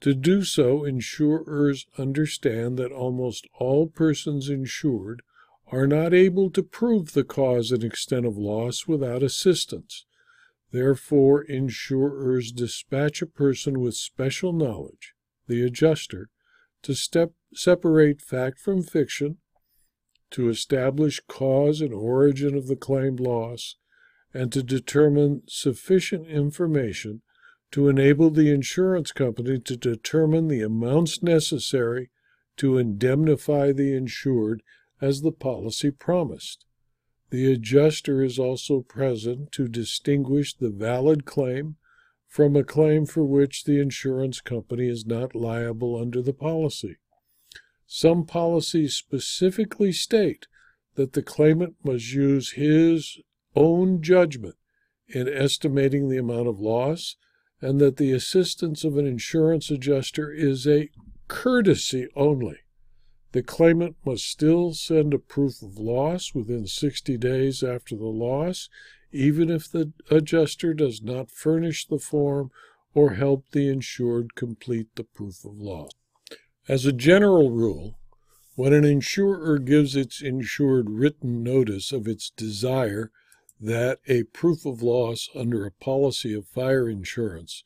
To 0.00 0.14
do 0.14 0.44
so, 0.44 0.82
insurers 0.82 1.84
understand 1.98 2.78
that 2.78 2.90
almost 2.90 3.46
all 3.60 3.86
persons 3.86 4.48
insured 4.48 5.20
are 5.70 5.86
not 5.86 6.14
able 6.14 6.50
to 6.50 6.62
prove 6.62 7.12
the 7.12 7.24
cause 7.24 7.70
and 7.70 7.84
extent 7.84 8.24
of 8.24 8.36
loss 8.36 8.86
without 8.86 9.22
assistance. 9.22 10.06
Therefore, 10.70 11.42
insurers 11.42 12.52
dispatch 12.52 13.22
a 13.22 13.26
person 13.26 13.80
with 13.80 13.94
special 13.94 14.52
knowledge, 14.52 15.14
the 15.46 15.62
adjuster, 15.62 16.28
to 16.82 16.94
step, 16.94 17.32
separate 17.54 18.20
fact 18.20 18.58
from 18.58 18.82
fiction, 18.82 19.38
to 20.30 20.48
establish 20.48 21.20
cause 21.26 21.80
and 21.80 21.92
origin 21.92 22.54
of 22.54 22.66
the 22.66 22.76
claimed 22.76 23.20
loss, 23.20 23.76
and 24.34 24.52
to 24.52 24.62
determine 24.62 25.42
sufficient 25.48 26.26
information 26.26 27.22
to 27.70 27.88
enable 27.88 28.30
the 28.30 28.50
insurance 28.50 29.12
company 29.12 29.58
to 29.58 29.76
determine 29.76 30.48
the 30.48 30.62
amounts 30.62 31.22
necessary 31.22 32.10
to 32.56 32.78
indemnify 32.78 33.72
the 33.72 33.94
insured 33.94 34.62
as 35.00 35.22
the 35.22 35.32
policy 35.32 35.90
promised. 35.90 36.64
The 37.30 37.52
adjuster 37.52 38.22
is 38.22 38.38
also 38.38 38.80
present 38.80 39.52
to 39.52 39.68
distinguish 39.68 40.54
the 40.54 40.70
valid 40.70 41.24
claim 41.24 41.76
from 42.26 42.56
a 42.56 42.64
claim 42.64 43.06
for 43.06 43.24
which 43.24 43.64
the 43.64 43.80
insurance 43.80 44.40
company 44.40 44.88
is 44.88 45.06
not 45.06 45.34
liable 45.34 45.96
under 45.96 46.22
the 46.22 46.32
policy. 46.32 46.96
Some 47.86 48.26
policies 48.26 48.94
specifically 48.94 49.92
state 49.92 50.46
that 50.94 51.14
the 51.14 51.22
claimant 51.22 51.76
must 51.84 52.12
use 52.12 52.52
his 52.52 53.18
own 53.54 54.02
judgment 54.02 54.56
in 55.08 55.28
estimating 55.28 56.08
the 56.08 56.18
amount 56.18 56.48
of 56.48 56.60
loss 56.60 57.16
and 57.60 57.80
that 57.80 57.96
the 57.96 58.12
assistance 58.12 58.84
of 58.84 58.96
an 58.96 59.06
insurance 59.06 59.70
adjuster 59.70 60.30
is 60.30 60.66
a 60.66 60.90
courtesy 61.28 62.08
only. 62.14 62.58
The 63.32 63.42
claimant 63.42 63.96
must 64.04 64.24
still 64.24 64.72
send 64.72 65.12
a 65.12 65.18
proof 65.18 65.62
of 65.62 65.78
loss 65.78 66.34
within 66.34 66.66
60 66.66 67.18
days 67.18 67.62
after 67.62 67.96
the 67.96 68.06
loss 68.06 68.68
even 69.12 69.50
if 69.50 69.70
the 69.70 69.92
adjuster 70.10 70.74
does 70.74 71.02
not 71.02 71.30
furnish 71.30 71.86
the 71.86 71.98
form 71.98 72.50
or 72.94 73.14
help 73.14 73.44
the 73.52 73.68
insured 73.68 74.34
complete 74.34 74.88
the 74.96 75.04
proof 75.04 75.44
of 75.44 75.58
loss. 75.58 75.90
As 76.68 76.84
a 76.84 76.92
general 76.92 77.50
rule, 77.50 77.98
when 78.54 78.72
an 78.72 78.84
insurer 78.84 79.58
gives 79.58 79.94
its 79.96 80.20
insured 80.20 80.90
written 80.90 81.42
notice 81.42 81.92
of 81.92 82.06
its 82.06 82.30
desire 82.30 83.10
that 83.60 84.00
a 84.06 84.24
proof 84.24 84.66
of 84.66 84.82
loss 84.82 85.28
under 85.34 85.64
a 85.64 85.72
policy 85.72 86.34
of 86.34 86.46
fire 86.46 86.88
insurance 86.88 87.62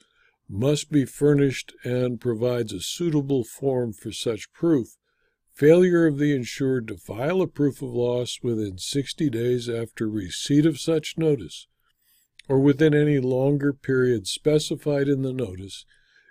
must 0.49 0.91
be 0.91 1.05
furnished 1.05 1.73
and 1.83 2.21
provides 2.21 2.73
a 2.73 2.81
suitable 2.81 3.43
form 3.43 3.93
for 3.93 4.13
such 4.13 4.53
proof, 4.53 4.97
failure 5.53 6.07
of 6.07 6.19
the 6.19 6.35
insured 6.35 6.89
to 6.89 6.97
file 6.97 7.41
a 7.41 7.47
proof 7.47 7.83
of 7.83 7.91
loss 7.91 8.39
within 8.43 8.79
60 8.79 9.31
days 9.31 9.69
after 9.69 10.09
receipt 10.09 10.67
of 10.67 10.81
such 10.81 11.19
notice 11.19 11.67
or 12.49 12.59
within 12.59 12.95
any 12.95 13.19
longer 13.19 13.73
period 13.73 14.27
specified 14.27 15.09
in 15.09 15.23
the 15.23 15.33
notice 15.33 15.85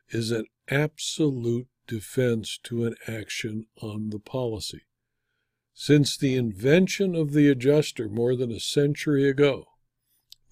is 0.09 0.31
an 0.31 0.45
absolute 0.69 1.67
defense 1.87 2.59
to 2.63 2.85
an 2.85 2.95
action 3.07 3.65
on 3.81 4.09
the 4.09 4.19
policy. 4.19 4.81
Since 5.73 6.17
the 6.17 6.35
invention 6.35 7.15
of 7.15 7.33
the 7.33 7.49
adjuster 7.49 8.09
more 8.09 8.35
than 8.35 8.51
a 8.51 8.59
century 8.59 9.27
ago, 9.27 9.65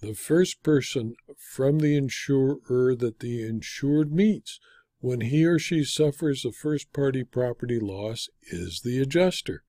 the 0.00 0.14
first 0.14 0.62
person 0.62 1.14
from 1.38 1.78
the 1.78 1.94
insurer 1.94 2.94
that 2.96 3.20
the 3.20 3.46
insured 3.46 4.12
meets 4.12 4.58
when 5.00 5.22
he 5.22 5.44
or 5.44 5.58
she 5.58 5.82
suffers 5.82 6.44
a 6.44 6.52
first 6.52 6.92
party 6.92 7.24
property 7.24 7.78
loss 7.78 8.28
is 8.50 8.82
the 8.82 9.00
adjuster. 9.00 9.64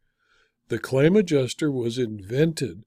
The 0.68 0.80
claim 0.80 1.16
adjuster 1.16 1.72
was 1.72 1.98
invented 1.98 2.84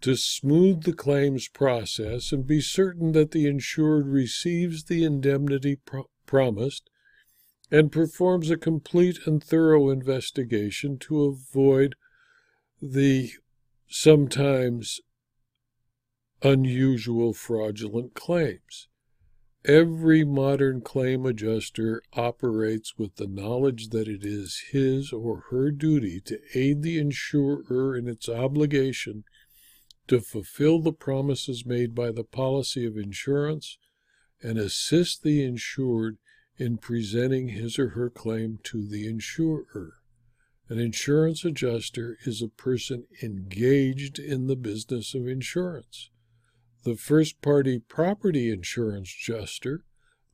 to 0.00 0.16
smooth 0.16 0.84
the 0.84 0.92
claims 0.92 1.48
process 1.48 2.32
and 2.32 2.46
be 2.46 2.60
certain 2.60 3.12
that 3.12 3.32
the 3.32 3.46
insured 3.46 4.06
receives 4.06 4.84
the 4.84 5.04
indemnity 5.04 5.76
pro- 5.76 6.08
promised 6.24 6.88
and 7.70 7.92
performs 7.92 8.50
a 8.50 8.56
complete 8.56 9.18
and 9.26 9.42
thorough 9.42 9.90
investigation 9.90 10.98
to 10.98 11.24
avoid 11.24 11.96
the 12.80 13.32
sometimes 13.88 15.00
unusual 16.42 17.32
fraudulent 17.32 18.14
claims. 18.14 18.88
Every 19.64 20.24
modern 20.24 20.80
claim 20.82 21.26
adjuster 21.26 22.02
operates 22.12 22.96
with 22.96 23.16
the 23.16 23.26
knowledge 23.26 23.88
that 23.88 24.06
it 24.06 24.24
is 24.24 24.62
his 24.70 25.12
or 25.12 25.46
her 25.50 25.70
duty 25.70 26.20
to 26.26 26.40
aid 26.54 26.82
the 26.82 26.98
insurer 26.98 27.96
in 27.96 28.08
its 28.08 28.28
obligation 28.28 29.24
to 30.06 30.20
fulfill 30.20 30.80
the 30.80 30.92
promises 30.92 31.66
made 31.66 31.94
by 31.94 32.12
the 32.12 32.24
policy 32.24 32.86
of 32.86 32.96
insurance 32.96 33.78
and 34.42 34.58
assist 34.58 35.22
the 35.22 35.42
insured 35.42 36.18
in 36.56 36.78
presenting 36.78 37.48
his 37.48 37.78
or 37.78 37.90
her 37.90 38.10
claim 38.10 38.58
to 38.62 38.86
the 38.86 39.06
insurer. 39.06 39.94
An 40.68 40.78
insurance 40.78 41.44
adjuster 41.44 42.18
is 42.24 42.42
a 42.42 42.48
person 42.48 43.06
engaged 43.22 44.18
in 44.18 44.46
the 44.46 44.56
business 44.56 45.14
of 45.14 45.26
insurance. 45.26 46.10
The 46.84 46.96
first 46.96 47.42
party 47.42 47.80
property 47.80 48.50
insurance 48.50 49.14
adjuster 49.14 49.84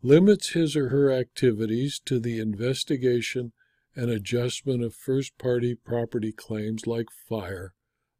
limits 0.02 0.50
his 0.50 0.76
or 0.76 0.90
her 0.90 1.10
activities 1.10 2.00
to 2.04 2.20
the 2.20 2.38
investigation 2.38 3.52
and 3.96 4.10
adjustment 4.10 4.82
of 4.82 4.94
first 4.94 5.38
party 5.38 5.74
property 5.74 6.32
claims 6.32 6.86
like 6.86 7.06
fire, 7.28 7.74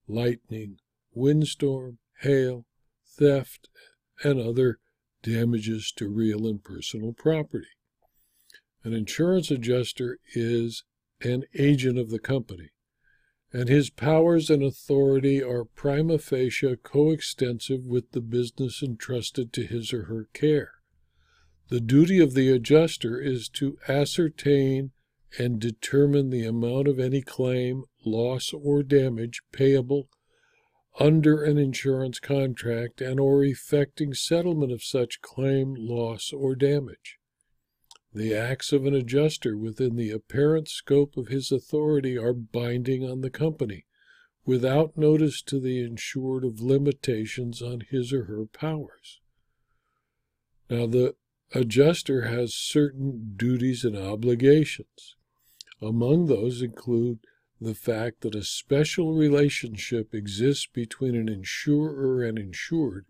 lightning, 0.09 0.79
windstorm, 1.13 1.99
hail, 2.21 2.65
theft, 3.07 3.69
and 4.23 4.41
other 4.41 4.79
damages 5.23 5.93
to 5.97 6.09
real 6.09 6.47
and 6.47 6.63
personal 6.63 7.13
property. 7.13 7.67
An 8.85 8.93
insurance 8.93 9.51
adjuster 9.51 10.19
is 10.35 10.85
an 11.21 11.45
agent 11.55 11.99
of 11.99 12.11
the 12.11 12.19
company, 12.19 12.71
and 13.55 13.69
his 13.69 13.89
powers 13.89 14.51
and 14.51 14.65
authority 14.65 15.41
are 15.41 15.65
prima 15.65 16.19
facie 16.19 16.75
coextensive 16.83 17.87
with 17.87 18.11
the 18.11 18.21
business 18.21 18.83
entrusted 18.83 19.53
to 19.53 19.65
his 19.65 19.93
or 19.93 20.07
her 20.07 20.29
care. 20.35 20.73
The 21.69 21.81
duty 21.81 22.19
of 22.19 22.35
the 22.35 22.51
adjuster 22.51 23.21
is 23.21 23.49
to 23.51 23.79
ascertain 23.89 24.91
and 25.39 25.61
determine 25.61 26.31
the 26.31 26.45
amount 26.45 26.89
of 26.89 26.99
any 26.99 27.23
claim, 27.23 27.85
loss, 28.05 28.53
or 28.53 28.83
damage 28.83 29.41
payable 29.53 30.09
under 30.99 31.45
an 31.45 31.57
insurance 31.57 32.19
contract 32.19 33.01
and 33.01 33.21
or 33.21 33.45
effecting 33.45 34.15
settlement 34.15 34.73
of 34.73 34.83
such 34.83 35.21
claim, 35.21 35.75
loss, 35.79 36.33
or 36.33 36.57
damage. 36.57 37.19
The 38.15 38.33
acts 38.33 38.73
of 38.73 38.87
an 38.87 38.95
adjuster 38.95 39.57
within 39.57 39.97
the 39.97 40.11
apparent 40.11 40.69
scope 40.69 41.17
of 41.17 41.27
his 41.27 41.51
authority 41.51 42.17
are 42.17 42.33
binding 42.33 43.05
on 43.05 43.23
the 43.23 43.31
company, 43.31 43.87
without 44.47 44.97
notice 44.97 45.43
to 45.43 45.59
the 45.59 45.81
insured 45.81 46.45
of 46.45 46.61
limitations 46.61 47.61
on 47.61 47.81
his 47.81 48.13
or 48.13 48.27
her 48.27 48.47
powers. 48.47 49.21
Now, 50.71 50.87
the 50.87 51.17
adjuster 51.53 52.23
has 52.23 52.55
certain 52.55 53.35
duties 53.37 53.85
and 53.85 53.97
obligations. 53.97 55.17
Among 55.83 56.27
those 56.27 56.63
include 56.63 57.19
the 57.61 57.75
fact 57.75 58.21
that 58.21 58.37
a 58.37 58.45
special 58.45 59.15
relationship 59.15 60.15
exists 60.15 60.69
between 60.73 61.17
an 61.17 61.29
insurer 61.29 62.23
and 62.23 62.39
insured 62.39 63.07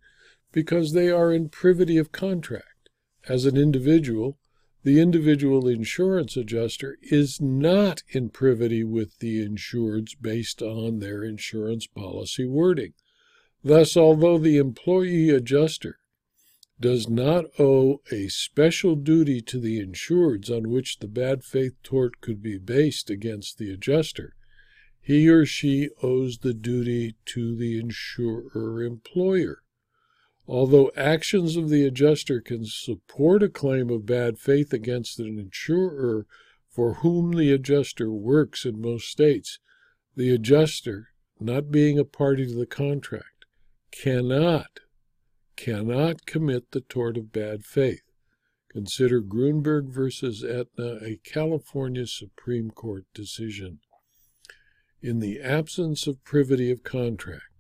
because 0.50 0.92
they 0.92 1.10
are 1.10 1.32
in 1.32 1.50
privity 1.50 1.98
of 1.98 2.10
contract. 2.10 2.88
As 3.28 3.44
an 3.44 3.56
individual, 3.56 4.38
the 4.84 5.00
individual 5.00 5.66
insurance 5.66 6.36
adjuster 6.36 6.98
is 7.00 7.40
not 7.40 8.02
in 8.10 8.28
privity 8.28 8.84
with 8.84 9.18
the 9.18 9.42
insureds 9.42 10.14
based 10.20 10.60
on 10.60 10.98
their 10.98 11.24
insurance 11.24 11.86
policy 11.86 12.44
wording. 12.44 12.92
Thus, 13.62 13.96
although 13.96 14.36
the 14.36 14.58
employee 14.58 15.30
adjuster 15.30 15.96
does 16.78 17.08
not 17.08 17.46
owe 17.58 18.02
a 18.12 18.28
special 18.28 18.94
duty 18.94 19.40
to 19.40 19.58
the 19.58 19.80
insureds 19.80 20.54
on 20.54 20.68
which 20.68 20.98
the 20.98 21.08
bad 21.08 21.44
faith 21.44 21.74
tort 21.82 22.20
could 22.20 22.42
be 22.42 22.58
based 22.58 23.08
against 23.08 23.56
the 23.56 23.72
adjuster, 23.72 24.34
he 25.00 25.28
or 25.30 25.46
she 25.46 25.88
owes 26.02 26.38
the 26.38 26.52
duty 26.52 27.14
to 27.24 27.56
the 27.56 27.78
insurer 27.78 28.82
employer. 28.82 29.63
Although 30.46 30.92
actions 30.94 31.56
of 31.56 31.70
the 31.70 31.86
adjuster 31.86 32.40
can 32.40 32.66
support 32.66 33.42
a 33.42 33.48
claim 33.48 33.88
of 33.88 34.04
bad 34.04 34.38
faith 34.38 34.72
against 34.72 35.18
an 35.18 35.38
insurer 35.38 36.26
for 36.68 36.94
whom 36.94 37.32
the 37.32 37.50
adjuster 37.50 38.12
works 38.12 38.66
in 38.66 38.80
most 38.80 39.08
states, 39.08 39.58
the 40.16 40.30
adjuster, 40.30 41.08
not 41.40 41.70
being 41.70 41.98
a 41.98 42.04
party 42.04 42.46
to 42.46 42.54
the 42.54 42.66
contract, 42.66 43.46
cannot 43.90 44.80
cannot 45.56 46.26
commit 46.26 46.72
the 46.72 46.80
tort 46.80 47.16
of 47.16 47.32
bad 47.32 47.64
faith. 47.64 48.02
Consider 48.70 49.22
Gruenberg 49.22 49.88
versus 49.88 50.42
Aetna, 50.42 50.98
a 51.00 51.20
California 51.22 52.08
Supreme 52.08 52.72
Court 52.72 53.04
decision. 53.14 53.78
In 55.00 55.20
the 55.20 55.40
absence 55.40 56.08
of 56.08 56.24
privity 56.24 56.72
of 56.72 56.82
contract, 56.82 57.53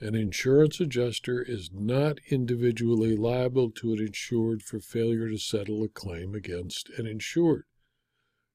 an 0.00 0.14
insurance 0.14 0.78
adjuster 0.78 1.42
is 1.42 1.70
not 1.72 2.18
individually 2.30 3.16
liable 3.16 3.70
to 3.70 3.92
an 3.92 3.98
insured 3.98 4.62
for 4.62 4.78
failure 4.78 5.28
to 5.28 5.38
settle 5.38 5.82
a 5.82 5.88
claim 5.88 6.34
against 6.34 6.88
an 6.90 7.06
insured. 7.06 7.64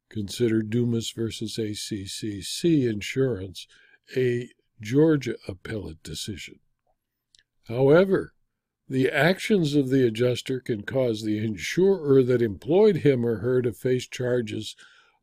Consider 0.09 0.61
Dumas 0.61 1.11
v. 1.11 1.23
ACCC 1.23 2.89
Insurance, 2.89 3.67
a 4.15 4.49
Georgia 4.79 5.35
appellate 5.47 6.01
decision. 6.03 6.59
However, 7.67 8.33
the 8.87 9.09
actions 9.09 9.75
of 9.75 9.89
the 9.89 10.05
adjuster 10.05 10.59
can 10.59 10.83
cause 10.83 11.23
the 11.23 11.43
insurer 11.43 12.21
that 12.23 12.41
employed 12.41 12.97
him 12.97 13.25
or 13.25 13.37
her 13.37 13.61
to 13.61 13.73
face 13.73 14.07
charges 14.07 14.75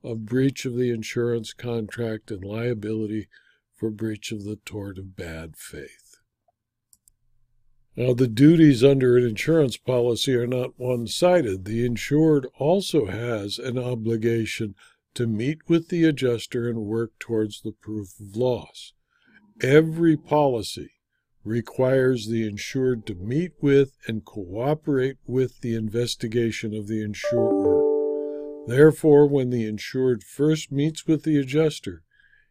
of 0.02 0.26
breach 0.26 0.64
of 0.64 0.76
the 0.76 0.90
insurance 0.90 1.52
contract 1.52 2.30
and 2.30 2.44
liability 2.44 3.28
for 3.72 3.90
breach 3.90 4.32
of 4.32 4.44
the 4.44 4.56
tort 4.64 4.98
of 4.98 5.14
bad 5.14 5.56
faith. 5.56 6.09
Now, 7.96 8.14
the 8.14 8.28
duties 8.28 8.84
under 8.84 9.16
an 9.16 9.26
insurance 9.26 9.76
policy 9.76 10.34
are 10.34 10.46
not 10.46 10.78
one 10.78 11.06
sided. 11.06 11.64
The 11.64 11.84
insured 11.84 12.46
also 12.58 13.06
has 13.06 13.58
an 13.58 13.78
obligation 13.78 14.74
to 15.14 15.26
meet 15.26 15.58
with 15.68 15.88
the 15.88 16.04
adjuster 16.04 16.68
and 16.68 16.86
work 16.86 17.18
towards 17.18 17.62
the 17.62 17.72
proof 17.72 18.20
of 18.20 18.36
loss. 18.36 18.92
Every 19.60 20.16
policy 20.16 20.92
requires 21.44 22.28
the 22.28 22.46
insured 22.46 23.06
to 23.06 23.14
meet 23.14 23.52
with 23.60 23.96
and 24.06 24.24
cooperate 24.24 25.16
with 25.26 25.60
the 25.60 25.74
investigation 25.74 26.74
of 26.74 26.86
the 26.86 27.02
insurer. 27.02 27.82
Therefore, 28.66 29.26
when 29.26 29.50
the 29.50 29.66
insured 29.66 30.22
first 30.22 30.70
meets 30.70 31.06
with 31.06 31.24
the 31.24 31.38
adjuster, 31.38 32.02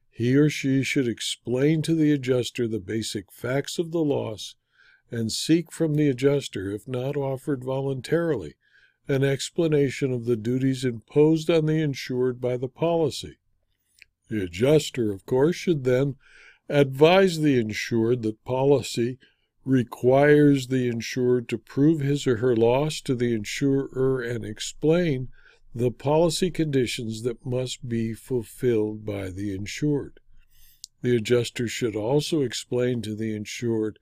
he 0.10 0.36
or 0.36 0.50
she 0.50 0.84
should 0.84 1.08
explain 1.08 1.82
to 1.84 1.96
the 1.96 2.12
adjuster 2.12 2.68
the 2.68 2.80
basic 2.80 3.32
facts 3.32 3.80
of 3.80 3.92
the 3.92 4.04
loss 4.04 4.56
and 5.12 5.32
seek 5.32 5.72
from 5.72 5.96
the 5.96 6.10
adjuster, 6.10 6.70
if 6.70 6.88
not 6.88 7.18
offered 7.18 7.64
voluntarily, 7.64 8.56
an 9.08 9.24
explanation 9.24 10.12
of 10.12 10.26
the 10.26 10.36
duties 10.36 10.86
imposed 10.86 11.50
on 11.50 11.66
the 11.66 11.82
insured 11.82 12.40
by 12.40 12.56
the 12.58 12.68
policy. 12.68 13.38
The 14.30 14.44
adjuster, 14.44 15.12
of 15.12 15.26
course, 15.26 15.56
should 15.56 15.84
then 15.84 16.16
advise 16.70 17.40
the 17.40 17.60
insured 17.60 18.22
that 18.22 18.44
policy 18.46 19.18
requires 19.66 20.68
the 20.68 20.88
insured 20.88 21.50
to 21.50 21.58
prove 21.58 22.02
his 22.02 22.28
or 22.28 22.38
her 22.38 22.56
loss 22.56 23.02
to 23.02 23.16
the 23.16 23.34
insurer 23.34 24.22
and 24.22 24.46
explain 24.46 25.30
the 25.74 25.92
policy 25.92 26.50
conditions 26.50 27.24
that 27.24 27.46
must 27.46 27.88
be 27.88 28.14
fulfilled 28.14 29.06
by 29.06 29.30
the 29.30 29.54
insured. 29.54 30.20
The 31.02 31.16
adjuster 31.16 31.68
should 31.68 31.96
also 31.96 32.42
explain 32.42 33.02
to 33.04 33.16
the 33.16 33.36
insured 33.36 34.00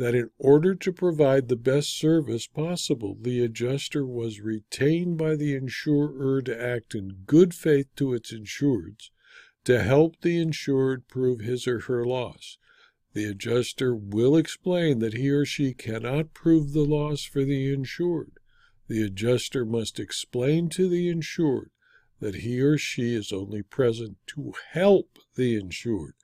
that 0.00 0.14
in 0.14 0.30
order 0.38 0.74
to 0.74 0.94
provide 0.94 1.48
the 1.48 1.56
best 1.56 1.94
service 1.94 2.46
possible, 2.46 3.18
the 3.20 3.44
adjuster 3.44 4.06
was 4.06 4.40
retained 4.40 5.18
by 5.18 5.36
the 5.36 5.54
insurer 5.54 6.40
to 6.40 6.58
act 6.58 6.94
in 6.94 7.18
good 7.26 7.52
faith 7.52 7.86
to 7.94 8.14
its 8.14 8.32
insureds 8.32 9.10
to 9.62 9.82
help 9.82 10.18
the 10.22 10.38
insured 10.38 11.06
prove 11.06 11.40
his 11.40 11.68
or 11.68 11.80
her 11.80 12.02
loss. 12.02 12.56
The 13.12 13.26
adjuster 13.26 13.94
will 13.94 14.38
explain 14.38 15.00
that 15.00 15.12
he 15.12 15.28
or 15.28 15.44
she 15.44 15.74
cannot 15.74 16.32
prove 16.32 16.72
the 16.72 16.86
loss 16.86 17.24
for 17.24 17.44
the 17.44 17.70
insured. 17.70 18.38
The 18.88 19.02
adjuster 19.02 19.66
must 19.66 20.00
explain 20.00 20.70
to 20.70 20.88
the 20.88 21.10
insured 21.10 21.72
that 22.20 22.36
he 22.36 22.62
or 22.62 22.78
she 22.78 23.14
is 23.14 23.34
only 23.34 23.62
present 23.62 24.16
to 24.28 24.54
help 24.70 25.18
the 25.34 25.56
insured 25.56 26.14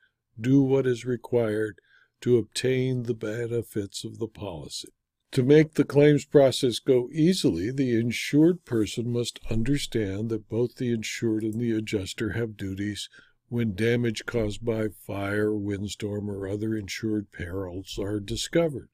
do 0.41 0.62
what 0.62 0.87
is 0.87 1.05
required 1.05 1.79
to 2.27 2.39
obtain 2.39 3.05
the 3.05 3.15
benefits 3.15 4.03
of 4.03 4.19
the 4.19 4.27
policy. 4.27 4.89
To 5.31 5.45
make 5.45 5.75
the 5.75 5.85
claims 5.85 6.25
process 6.25 6.81
go 6.81 7.09
easily, 7.12 7.71
the 7.71 7.95
insured 7.95 8.65
person 8.65 9.12
must 9.12 9.39
understand 9.49 10.29
that 10.31 10.49
both 10.49 10.75
the 10.75 10.91
insured 10.91 11.45
and 11.45 11.61
the 11.61 11.71
adjuster 11.71 12.31
have 12.31 12.57
duties 12.57 13.09
when 13.49 13.77
damage 13.77 14.27
caused 14.27 14.65
by 14.65 14.89
fire, 14.89 15.55
windstorm, 15.55 16.29
or 16.29 16.49
other 16.49 16.75
insured 16.75 17.31
perils 17.31 17.97
are 17.97 18.19
discovered. 18.19 18.89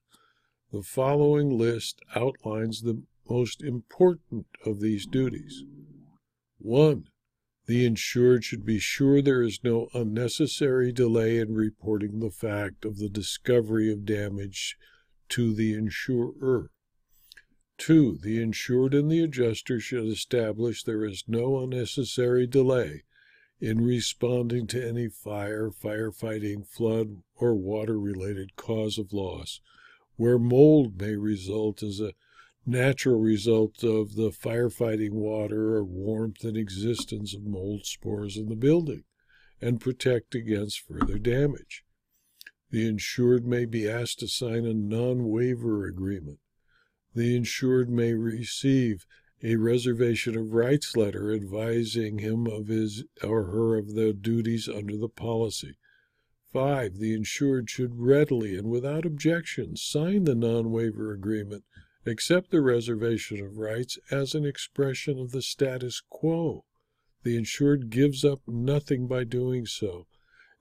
The 0.71 0.83
following 0.83 1.57
list 1.57 2.01
outlines 2.14 2.83
the 2.83 3.03
most 3.31 3.62
important 3.62 4.45
of 4.66 4.81
these 4.81 5.07
duties. 5.07 5.64
1. 6.59 7.07
The 7.66 7.85
insured 7.85 8.44
should 8.44 8.64
be 8.64 8.79
sure 8.79 9.22
there 9.22 9.42
is 9.42 9.62
no 9.62 9.88
unnecessary 9.94 10.90
delay 10.90 11.38
in 11.38 11.55
reporting 11.55 12.18
the 12.18 12.31
fact 12.31 12.85
of 12.85 12.98
the 12.98 13.09
discovery 13.09 13.92
of 13.92 14.05
damage 14.05 14.77
to 15.29 15.55
the 15.55 15.72
insurer. 15.72 16.70
2. 17.79 18.18
The 18.22 18.42
insured 18.42 18.94
and 18.94 19.11
the 19.11 19.22
adjuster 19.22 19.79
should 19.81 20.07
establish 20.07 20.83
there 20.83 21.05
is 21.05 21.25
no 21.29 21.61
unnecessary 21.62 22.46
delay 22.46 23.05
in 23.61 23.81
responding 23.81 24.66
to 24.66 24.85
any 24.85 25.09
fire, 25.09 25.70
firefighting, 25.70 26.66
flood, 26.66 27.22
or 27.37 27.55
water 27.55 27.98
related 27.98 28.57
cause 28.57 28.98
of 28.98 29.12
loss, 29.12 29.61
where 30.16 30.38
mold 30.38 31.01
may 31.01 31.14
result 31.14 31.83
as 31.83 32.01
a 32.01 32.12
natural 32.64 33.18
result 33.18 33.83
of 33.83 34.14
the 34.14 34.31
firefighting 34.31 35.12
water 35.12 35.75
or 35.75 35.85
warmth 35.85 36.44
and 36.44 36.57
existence 36.57 37.35
of 37.35 37.42
mold 37.44 37.85
spores 37.85 38.37
in 38.37 38.48
the 38.48 38.57
building 38.57 39.05
and 39.61 39.81
protect 39.81 40.35
against 40.35 40.81
further 40.81 41.18
damage. 41.18 41.85
The 42.70 42.87
insured 42.87 43.46
may 43.46 43.64
be 43.64 43.88
asked 43.88 44.20
to 44.20 44.29
sign 44.29 44.64
a 44.64 44.75
non 44.75 45.29
waiver 45.29 45.87
agreement. 45.87 46.38
The 47.14 47.37
insured 47.37 47.90
may 47.90 48.14
receive 48.14 49.07
a 49.42 49.57
reservation 49.57 50.37
of 50.37 50.53
rights 50.53 50.96
letter 50.96 51.35
advising 51.35 52.18
him 52.18 52.46
of 52.46 52.68
his 52.68 53.05
or 53.22 53.44
her 53.46 53.77
of 53.77 53.94
the 53.94 54.12
duties 54.12 54.68
under 54.68 54.96
the 54.96 55.09
policy. 55.09 55.77
5. 56.53 56.98
The 56.98 57.12
insured 57.12 57.68
should 57.68 57.98
readily 57.98 58.57
and 58.57 58.70
without 58.70 59.05
objection 59.05 59.77
sign 59.77 60.25
the 60.25 60.35
non 60.35 60.70
waiver 60.70 61.12
agreement 61.12 61.64
accept 62.05 62.51
the 62.51 62.61
reservation 62.61 63.41
of 63.41 63.59
rights 63.59 63.99
as 64.11 64.35
an 64.35 64.45
expression 64.45 65.19
of 65.19 65.31
the 65.31 65.43
status 65.43 66.03
quo. 66.09 66.65
The 67.23 67.37
insured 67.37 67.91
gives 67.91 68.25
up 68.25 68.41
nothing 68.47 69.07
by 69.07 69.25
doing 69.25 69.67
so, 69.67 70.07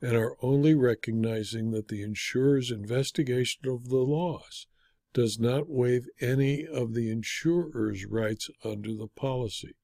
and 0.01 0.15
are 0.15 0.35
only 0.41 0.75
recognizing 0.75 1.71
that 1.71 1.87
the 1.87 2.03
insurer's 2.03 2.69
investigation 2.69 3.67
of 3.67 3.89
the 3.89 4.03
loss 4.03 4.67
does 5.13 5.39
not 5.39 5.69
waive 5.69 6.07
any 6.19 6.65
of 6.65 6.93
the 6.93 7.09
insurer's 7.09 8.05
rights 8.05 8.49
under 8.63 8.93
the 8.93 9.07
policy. 9.07 9.75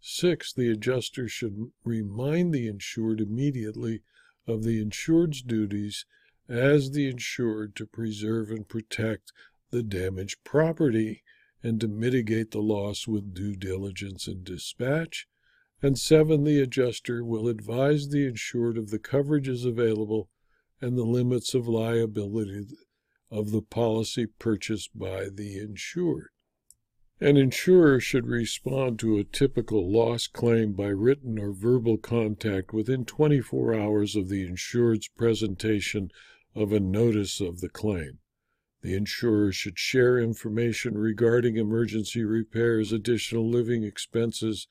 6. 0.00 0.52
The 0.52 0.70
adjuster 0.70 1.28
should 1.28 1.72
remind 1.84 2.54
the 2.54 2.68
insured 2.68 3.20
immediately 3.20 4.02
of 4.46 4.62
the 4.62 4.80
insured's 4.80 5.42
duties 5.42 6.06
as 6.48 6.92
the 6.92 7.08
insured 7.08 7.74
to 7.74 7.86
preserve 7.86 8.50
and 8.50 8.68
protect 8.68 9.32
the 9.70 9.82
damaged 9.82 10.44
property 10.44 11.22
and 11.62 11.80
to 11.80 11.88
mitigate 11.88 12.52
the 12.52 12.62
loss 12.62 13.08
with 13.08 13.34
due 13.34 13.56
diligence 13.56 14.26
and 14.28 14.44
dispatch. 14.44 15.26
And 15.82 15.98
seven, 15.98 16.44
the 16.44 16.60
adjuster 16.60 17.24
will 17.24 17.48
advise 17.48 18.08
the 18.08 18.26
insured 18.26 18.78
of 18.78 18.90
the 18.90 18.98
coverages 18.98 19.66
available 19.66 20.30
and 20.80 20.96
the 20.96 21.04
limits 21.04 21.54
of 21.54 21.66
liability 21.68 22.66
of 23.30 23.50
the 23.50 23.62
policy 23.62 24.26
purchased 24.26 24.96
by 24.96 25.28
the 25.28 25.58
insured. 25.58 26.28
An 27.18 27.36
insurer 27.36 27.98
should 27.98 28.26
respond 28.26 28.98
to 28.98 29.18
a 29.18 29.24
typical 29.24 29.90
loss 29.90 30.26
claim 30.26 30.74
by 30.74 30.88
written 30.88 31.38
or 31.38 31.52
verbal 31.52 31.96
contact 31.96 32.72
within 32.72 33.06
24 33.06 33.74
hours 33.74 34.16
of 34.16 34.28
the 34.28 34.46
insured's 34.46 35.08
presentation 35.08 36.10
of 36.54 36.72
a 36.72 36.80
notice 36.80 37.40
of 37.40 37.60
the 37.60 37.70
claim. 37.70 38.18
The 38.86 38.94
insurer 38.94 39.50
should 39.50 39.80
share 39.80 40.16
information 40.16 40.96
regarding 40.96 41.56
emergency 41.56 42.22
repairs, 42.22 42.92
additional 42.92 43.50
living 43.50 43.82
expenses, 43.82 44.68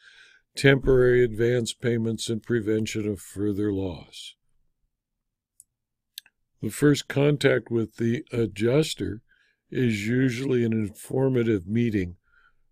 temporary 0.56 1.22
advance 1.22 1.74
payments, 1.74 2.30
and 2.30 2.42
prevention 2.42 3.10
of 3.10 3.20
further 3.20 3.74
loss. 3.74 4.36
The 6.62 6.70
first 6.70 7.10
contact 7.10 7.70
with 7.70 7.98
the 7.98 8.24
adjuster 8.32 9.22
is 9.70 10.08
usually 10.08 10.64
an 10.64 10.72
informative 10.72 11.68
meeting 11.68 12.16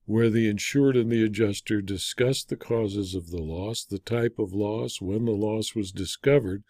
where 0.05 0.29
the 0.29 0.47
insured 0.47 0.95
and 0.95 1.11
the 1.11 1.25
adjuster 1.25 1.81
discuss 1.81 2.45
the 2.45 2.55
causes 2.55 3.15
of 3.15 3.31
the 3.31 3.41
loss, 3.41 3.83
the 3.83 3.99
type 3.99 4.39
of 4.39 4.53
loss, 4.53 5.01
when 5.01 5.25
the 5.25 5.31
loss 5.31 5.75
was 5.75 5.91
discovered, 5.91 6.63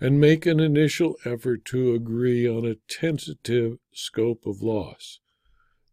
and 0.00 0.18
make 0.18 0.46
an 0.46 0.58
initial 0.60 1.16
effort 1.24 1.64
to 1.66 1.94
agree 1.94 2.48
on 2.48 2.64
a 2.64 2.76
tentative 2.88 3.78
scope 3.92 4.46
of 4.46 4.62
loss. 4.62 5.20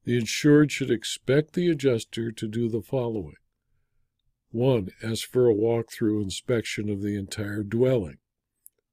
The 0.05 0.17
insured 0.17 0.71
should 0.71 0.89
expect 0.89 1.53
the 1.53 1.67
adjuster 1.69 2.31
to 2.31 2.47
do 2.47 2.69
the 2.69 2.81
following 2.81 3.35
1. 4.51 4.89
Ask 5.03 5.27
for 5.27 5.47
a 5.47 5.53
walk-through 5.53 6.21
inspection 6.21 6.89
of 6.89 7.01
the 7.01 7.17
entire 7.17 7.63
dwelling. 7.63 8.17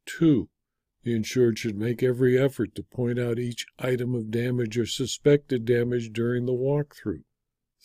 2. 0.07 0.48
The 1.05 1.14
insured 1.14 1.59
should 1.59 1.77
make 1.77 2.03
every 2.03 2.37
effort 2.37 2.74
to 2.74 2.83
point 2.83 3.20
out 3.20 3.38
each 3.38 3.66
item 3.79 4.14
of 4.14 4.33
damage 4.33 4.77
or 4.77 4.87
suspected 4.87 5.64
damage 5.64 6.12
during 6.12 6.46
the 6.46 6.53
walk-through. 6.53 7.22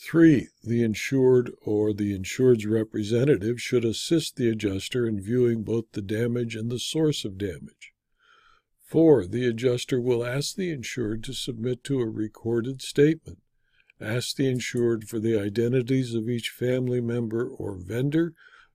3. 0.02 0.48
The 0.64 0.82
insured 0.82 1.52
or 1.62 1.94
the 1.94 2.16
insured's 2.16 2.66
representative 2.66 3.62
should 3.62 3.84
assist 3.84 4.38
the 4.38 4.50
adjuster 4.50 5.06
in 5.06 5.22
viewing 5.22 5.64
both 5.64 5.92
the 5.92 6.02
damage 6.02 6.56
and 6.56 6.72
the 6.72 6.80
source 6.80 7.26
of 7.26 7.38
damage. 7.38 7.92
4. 8.86 9.28
The 9.28 9.46
adjuster 9.46 10.00
will 10.00 10.26
ask 10.26 10.56
the 10.56 10.72
insured 10.72 11.24
to 11.26 11.34
submit 11.34 11.84
to 11.84 12.00
a 12.00 12.10
recorded 12.10 12.82
statement. 12.82 13.40
Ask 14.00 14.38
the 14.38 14.48
insured 14.48 15.10
for 15.10 15.20
the 15.20 15.38
identities 15.38 16.16
of 16.16 16.30
each 16.30 16.50
family 16.50 17.02
member 17.02 17.48
or 17.50 17.76
vendor 17.76 18.34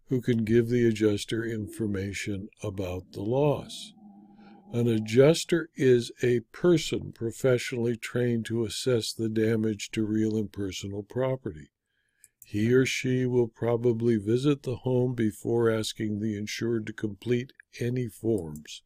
who 0.09 0.21
can 0.21 0.45
give 0.45 0.69
the 0.69 0.87
adjuster 0.87 1.43
information 1.43 2.49
about 2.63 3.13
the 3.13 3.23
loss. 3.23 3.95
An 4.75 4.89
adjuster 4.89 5.71
is 5.77 6.11
a 6.21 6.41
person 6.51 7.13
professionally 7.13 7.97
trained 7.97 8.45
to 8.47 8.65
assess 8.65 9.13
the 9.13 9.29
damage 9.29 9.93
to 9.93 10.05
real 10.05 10.37
and 10.37 10.51
personal 10.51 11.05
property. 11.05 11.71
He 12.45 12.73
or 12.73 12.85
she 12.85 13.25
will 13.25 13.47
probably 13.47 14.17
visit 14.17 14.65
the 14.65 14.79
home 14.79 15.15
before 15.15 15.71
asking 15.71 16.19
the 16.19 16.37
insured 16.37 16.89
to 16.89 16.93
complete 16.93 17.53
any 17.79 18.09
forms. 18.09 18.83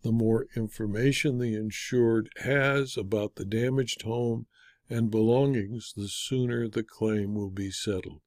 The 0.00 0.12
more 0.12 0.46
information 0.56 1.36
the 1.36 1.54
insured 1.54 2.30
has 2.38 2.96
about 2.96 3.34
the 3.34 3.44
damaged 3.44 4.00
home 4.00 4.46
and 4.88 5.10
belongings, 5.10 5.92
the 5.94 6.08
sooner 6.08 6.68
the 6.68 6.82
claim 6.82 7.34
will 7.34 7.50
be 7.50 7.70
settled. 7.70 8.22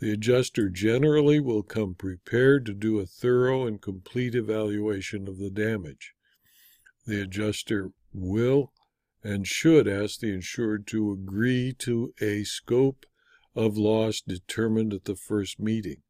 The 0.00 0.12
adjuster 0.12 0.68
generally 0.68 1.40
will 1.40 1.64
come 1.64 1.94
prepared 1.94 2.64
to 2.66 2.72
do 2.72 3.00
a 3.00 3.06
thorough 3.06 3.66
and 3.66 3.82
complete 3.82 4.34
evaluation 4.34 5.26
of 5.26 5.38
the 5.38 5.50
damage. 5.50 6.14
The 7.04 7.22
adjuster 7.22 7.92
will 8.12 8.72
and 9.24 9.46
should 9.46 9.88
ask 9.88 10.20
the 10.20 10.32
insured 10.32 10.86
to 10.88 11.10
agree 11.10 11.72
to 11.80 12.14
a 12.20 12.44
scope 12.44 13.06
of 13.56 13.76
loss 13.76 14.20
determined 14.20 14.94
at 14.94 15.04
the 15.04 15.16
first 15.16 15.58
meeting. 15.58 16.02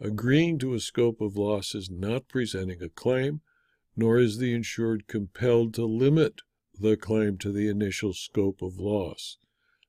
Agreeing 0.00 0.58
to 0.60 0.72
a 0.72 0.80
scope 0.80 1.20
of 1.20 1.36
loss 1.36 1.74
is 1.74 1.90
not 1.90 2.28
presenting 2.28 2.82
a 2.82 2.88
claim, 2.88 3.42
nor 3.94 4.18
is 4.18 4.38
the 4.38 4.54
insured 4.54 5.06
compelled 5.06 5.74
to 5.74 5.84
limit 5.84 6.40
the 6.78 6.96
claim 6.96 7.36
to 7.38 7.52
the 7.52 7.68
initial 7.68 8.12
scope 8.14 8.62
of 8.62 8.78
loss. 8.78 9.36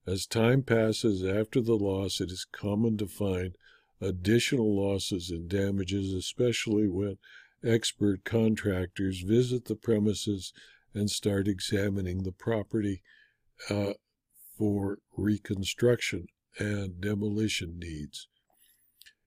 As 0.08 0.26
time 0.26 0.63
passes 0.63 1.22
after 1.22 1.60
the 1.60 1.76
loss, 1.76 2.22
it 2.22 2.32
is 2.32 2.46
common 2.50 2.96
to 2.96 3.08
find 3.08 3.58
additional 4.00 4.74
losses 4.74 5.30
and 5.30 5.50
damages, 5.50 6.13
especially 6.13 6.88
when 6.88 7.17
expert 7.62 8.24
contractors 8.24 9.20
visit 9.20 9.65
the 9.65 9.76
premises 9.76 10.54
and 10.93 11.12
start 11.12 11.50
examining 11.50 12.24
the 12.24 12.32
property 12.32 13.04
uh, 13.70 13.96
for 14.58 15.00
reconstruction 15.17 16.28
and 16.58 17.02
demolition 17.02 17.78
needs. 17.78 18.30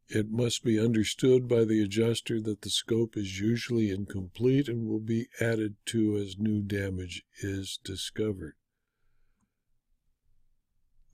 It 0.09 0.31
must 0.31 0.65
be 0.65 0.81
understood 0.81 1.47
by 1.47 1.67
the 1.67 1.83
adjuster 1.83 2.41
that 2.41 2.63
the 2.63 2.71
scope 2.71 3.19
is 3.19 3.39
usually 3.39 3.91
incomplete 3.91 4.67
and 4.67 4.87
will 4.87 4.99
be 4.99 5.29
added 5.43 5.77
to 5.87 6.17
as 6.17 6.39
new 6.39 6.63
damage 6.63 7.23
is 7.43 7.79
discovered. 7.85 8.55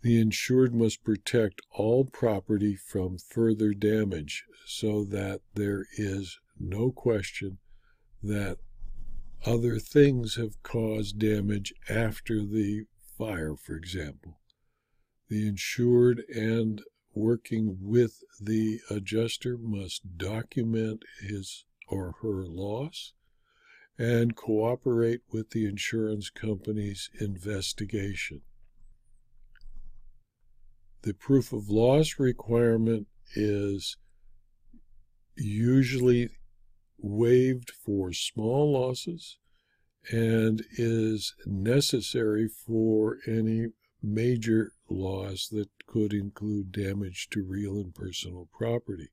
The 0.07 0.21
insured 0.21 0.73
must 0.73 1.03
protect 1.03 1.63
all 1.73 2.05
property 2.05 2.77
from 2.77 3.19
further 3.19 3.75
damage 3.75 4.45
so 4.65 5.03
that 5.03 5.41
there 5.55 5.85
is 5.99 6.39
no 6.61 6.93
question 6.93 7.59
that 8.23 8.59
other 9.45 9.81
things 9.81 10.37
have 10.37 10.63
caused 10.63 11.19
damage 11.19 11.75
after 11.89 12.47
the 12.47 12.85
fire, 13.19 13.57
for 13.57 13.75
example. 13.75 14.39
The 15.29 15.49
insured 15.49 16.23
and 16.33 16.83
working 17.13 17.79
with 17.81 18.23
the 18.41 18.83
adjuster 18.89 19.59
must 19.59 20.17
document 20.17 21.03
his 21.21 21.65
or 21.89 22.15
her 22.23 22.47
loss 22.47 23.13
and 23.99 24.37
cooperate 24.37 25.23
with 25.33 25.51
the 25.51 25.67
insurance 25.67 26.31
company's 26.31 27.11
investigation. 27.21 28.43
The 31.07 31.15
proof 31.15 31.53
of 31.53 31.71
loss 31.71 32.19
requirement 32.19 33.07
is 33.37 33.97
usually 35.37 36.31
waived 36.99 37.71
for 37.71 38.13
small 38.13 38.73
losses 38.73 39.39
and 40.11 40.65
is 40.73 41.33
necessary 41.47 42.49
for 42.49 43.19
any 43.25 43.69
major 44.03 44.73
loss 44.91 45.47
that 45.51 45.69
could 45.87 46.13
include 46.13 46.73
damage 46.73 47.29
to 47.31 47.45
real 47.45 47.77
and 47.77 47.95
personal 47.95 48.49
property. 48.53 49.11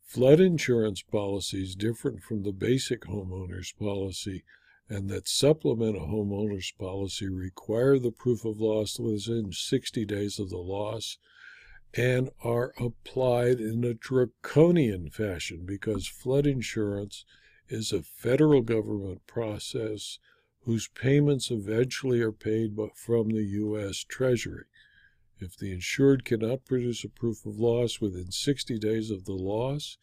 Flood 0.00 0.40
insurance 0.40 1.02
policies 1.02 1.74
different 1.74 2.22
from 2.22 2.44
the 2.44 2.52
basic 2.52 3.02
homeowner's 3.02 3.72
policy 3.72 4.42
and 4.88 5.08
that 5.10 5.28
supplement 5.28 5.96
a 5.96 6.00
homeowner's 6.00 6.72
policy 6.78 7.28
require 7.28 7.98
the 7.98 8.10
proof 8.10 8.44
of 8.44 8.60
loss 8.60 8.98
within 8.98 9.52
60 9.52 10.04
days 10.06 10.38
of 10.38 10.48
the 10.48 10.56
loss 10.56 11.18
and 11.94 12.30
are 12.42 12.72
applied 12.78 13.60
in 13.60 13.84
a 13.84 13.94
draconian 13.94 15.10
fashion 15.10 15.64
because 15.64 16.06
flood 16.06 16.46
insurance 16.46 17.24
is 17.68 17.92
a 17.92 18.02
federal 18.02 18.62
government 18.62 19.26
process 19.26 20.18
whose 20.62 20.88
payments 20.88 21.50
eventually 21.50 22.20
are 22.20 22.32
paid 22.32 22.76
but 22.76 22.96
from 22.96 23.30
the 23.30 23.44
U.S. 23.44 24.04
Treasury. 24.04 24.64
If 25.38 25.56
the 25.56 25.72
insured 25.72 26.24
cannot 26.24 26.64
produce 26.64 27.04
a 27.04 27.08
proof 27.08 27.46
of 27.46 27.58
loss 27.58 28.00
within 28.00 28.32
60 28.32 28.78
days 28.78 29.10
of 29.10 29.24
the 29.24 29.32
loss, 29.34 29.98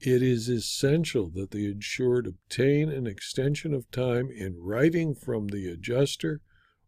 it 0.00 0.22
is 0.22 0.48
essential 0.48 1.28
that 1.30 1.50
the 1.50 1.66
insured 1.66 2.26
obtain 2.26 2.88
an 2.88 3.06
extension 3.06 3.74
of 3.74 3.90
time 3.90 4.30
in 4.30 4.56
writing 4.56 5.14
from 5.14 5.48
the 5.48 5.66
adjuster, 5.68 6.40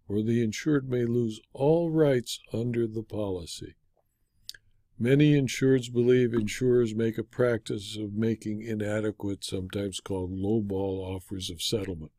or 0.08 0.22
the 0.22 0.42
insured 0.42 0.88
may 0.88 1.04
lose 1.04 1.40
all 1.52 1.90
rights 1.90 2.38
under 2.52 2.86
the 2.86 3.02
policy. 3.02 3.74
Many 4.98 5.32
insureds 5.32 5.92
believe 5.92 6.34
insurers 6.34 6.94
make 6.94 7.18
a 7.18 7.24
practice 7.24 7.96
of 7.96 8.12
making 8.12 8.62
inadequate, 8.62 9.42
sometimes 9.42 9.98
called 9.98 10.30
lowball 10.30 11.00
offers 11.00 11.50
of 11.50 11.62
settlement. 11.62 12.12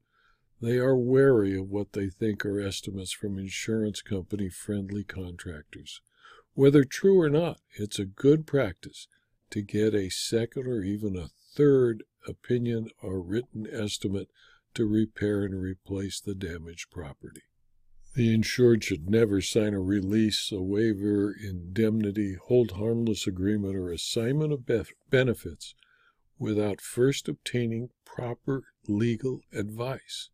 They 0.60 0.78
are 0.78 0.98
wary 0.98 1.58
of 1.58 1.70
what 1.70 1.94
they 1.94 2.10
think 2.10 2.46
are 2.46 2.60
estimates 2.60 3.12
from 3.12 3.38
insurance 3.38 4.02
company 4.02 4.50
friendly 4.50 5.04
contractors. 5.04 6.02
Whether 6.54 6.84
true 6.84 7.20
or 7.20 7.30
not, 7.30 7.62
it's 7.78 7.98
a 8.00 8.06
good 8.06 8.46
practice 8.46 9.08
to 9.52 9.62
get 9.62 9.94
a 9.94 10.10
second 10.10 10.68
or 10.68 10.82
even 10.82 11.16
a 11.16 11.30
third 11.56 12.04
opinion 12.28 12.90
or 13.02 13.22
written 13.22 13.68
estimate 13.72 14.30
to 14.74 14.86
repair 14.86 15.44
and 15.44 15.56
replace 15.56 16.20
the 16.20 16.36
damaged 16.36 16.90
property. 16.92 17.44
The 18.14 18.34
insured 18.34 18.84
should 18.84 19.10
never 19.10 19.40
sign 19.40 19.74
a 19.74 19.80
release, 19.80 20.52
a 20.52 20.62
waiver, 20.62 21.34
indemnity, 21.34 22.36
hold 22.36 22.72
harmless 22.72 23.26
agreement, 23.26 23.76
or 23.76 23.90
assignment 23.90 24.52
of 24.52 24.66
benefits 25.10 25.76
without 26.38 26.82
first 26.82 27.30
obtaining 27.30 27.90
proper 28.04 28.64
legal 28.88 29.42
advice. 29.54 30.30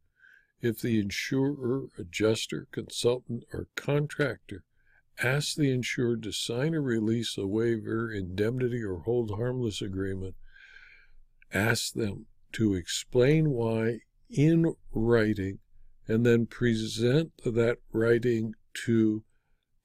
If 0.60 0.80
the 0.82 0.99
insurer, 0.99 1.89
adjuster, 1.99 2.67
consultant, 2.71 3.43
or 3.53 3.67
contractor 3.75 4.63
asks 5.23 5.56
the 5.56 5.71
insured 5.71 6.23
to 6.23 6.32
sign 6.32 6.73
a 6.73 6.82
release, 6.82 7.38
a 7.38 7.47
waiver, 7.47 8.12
indemnity, 8.12 8.84
or 8.84 8.99
hold 8.99 9.32
harmless 9.32 9.82
agreement, 9.82 10.36
ask 11.53 11.93
them 11.93 12.27
to 12.53 12.75
explain 12.75 13.49
why 13.49 13.99
in 14.30 14.75
writing 14.91 15.60
and 16.08 16.25
then 16.25 16.45
present 16.45 17.32
that 17.43 17.77
writing 17.91 18.53
to 18.86 19.23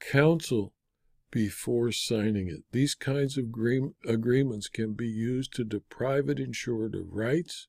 counsel 0.00 0.72
before 1.30 1.90
signing 1.90 2.48
it. 2.48 2.62
These 2.72 2.94
kinds 2.94 3.38
of 3.38 3.46
agreements 4.06 4.68
can 4.68 4.92
be 4.92 5.08
used 5.08 5.54
to 5.54 5.64
deprive 5.64 6.28
an 6.28 6.38
insured 6.38 6.94
of 6.94 7.12
rights 7.12 7.68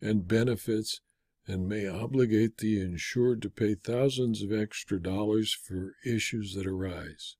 and 0.00 0.26
benefits 0.26 1.00
and 1.46 1.68
may 1.68 1.86
obligate 1.86 2.58
the 2.58 2.80
insured 2.80 3.42
to 3.42 3.50
pay 3.50 3.74
thousands 3.74 4.42
of 4.42 4.52
extra 4.52 5.00
dollars 5.00 5.52
for 5.52 5.96
issues 6.04 6.54
that 6.54 6.66
arise. 6.66 7.36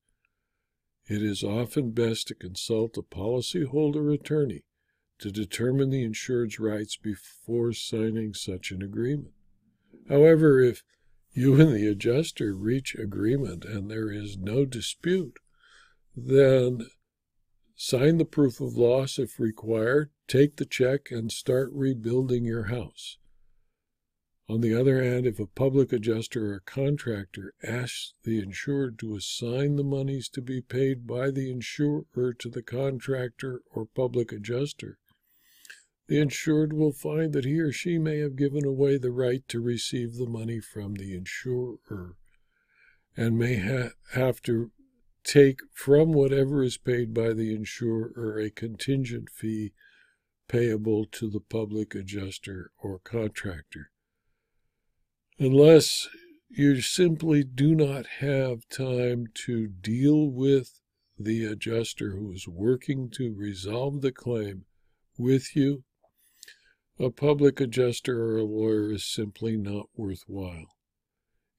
It 1.07 1.23
is 1.23 1.43
often 1.43 1.91
best 1.91 2.29
to 2.29 2.35
consult 2.35 2.97
a 2.97 3.03
policyholder 3.03 4.13
attorney 4.13 4.65
to 5.19 5.31
determine 5.31 5.91
the 5.91 6.03
insured's 6.03 6.59
rights 6.59 6.97
before 6.97 7.73
signing 7.73 8.35
such 8.35 8.71
an 8.73 8.83
agreement. 8.83 9.33
However, 10.09 10.61
if 10.61 10.83
you 11.33 11.61
and 11.61 11.73
the 11.73 11.87
adjuster 11.87 12.55
reach 12.55 12.95
agreement 12.95 13.65
and 13.65 13.91
there 13.91 14.11
is 14.11 14.37
no 14.37 14.65
dispute, 14.65 15.39
then 16.17 16.87
sign 17.77 18.19
the 18.19 18.25
proof 18.25 18.61
of 18.61 18.77
loss 18.77 19.19
if 19.19 19.39
required, 19.39 20.11
take 20.27 20.57
the 20.57 20.65
check, 20.65 21.11
and 21.11 21.31
start 21.31 21.71
rebuilding 21.73 22.45
your 22.45 22.65
house. 22.65 23.19
On 24.53 24.61
the 24.61 24.75
other 24.75 25.03
hand, 25.03 25.27
if 25.27 25.41
a 25.41 25.47
public 25.47 25.95
adjuster 25.95 26.53
or 26.53 26.61
contractor 26.61 27.55
asks 27.63 28.13
the 28.23 28.39
insured 28.39 28.99
to 28.99 29.17
assign 29.17 29.77
the 29.77 29.83
monies 29.83 30.29
to 30.29 30.43
be 30.43 30.61
paid 30.61 31.07
by 31.07 31.31
the 31.31 31.51
insurer 31.51 32.35
to 32.35 32.51
the 32.51 32.63
contractor 32.63 33.63
or 33.71 33.87
public 33.87 34.31
adjuster, 34.31 34.99
the 36.07 36.19
insured 36.19 36.75
will 36.75 36.93
find 36.93 37.33
that 37.33 37.47
he 37.47 37.59
or 37.61 37.73
she 37.73 37.97
may 37.97 38.19
have 38.19 38.37
given 38.37 38.63
away 38.67 38.99
the 38.99 39.11
right 39.11 39.49
to 39.49 39.59
receive 39.59 40.17
the 40.17 40.29
money 40.29 40.61
from 40.61 40.97
the 40.97 41.17
insurer 41.17 42.19
and 43.17 43.39
may 43.39 43.57
ha- 43.57 43.93
have 44.11 44.43
to 44.43 44.71
take 45.25 45.61
from 45.73 46.13
whatever 46.13 46.63
is 46.63 46.77
paid 46.77 47.15
by 47.15 47.33
the 47.33 47.55
insurer 47.55 48.39
a 48.39 48.51
contingent 48.51 49.31
fee 49.31 49.73
payable 50.47 51.07
to 51.07 51.31
the 51.31 51.41
public 51.41 51.95
adjuster 51.95 52.71
or 52.77 52.99
contractor 52.99 53.92
unless 55.39 56.09
you 56.51 56.81
simply 56.81 57.43
do 57.43 57.75
not 57.75 58.07
have 58.21 58.69
time 58.69 59.27
to 59.35 59.67
deal 59.67 60.31
with 60.31 60.81
the 61.19 61.45
adjuster 61.45 62.11
who 62.13 62.33
is 62.33 62.47
working 62.47 63.09
to 63.11 63.35
resolve 63.35 64.01
the 64.01 64.13
claim 64.13 64.65
with 65.17 65.57
you, 65.57 65.85
a 66.99 67.11
public 67.11 67.61
adjuster 67.61 68.23
or 68.23 68.39
a 68.39 68.45
lawyer 68.45 68.93
is 68.93 69.05
simply 69.05 69.57
not 69.57 69.87
worthwhile. 69.97 70.67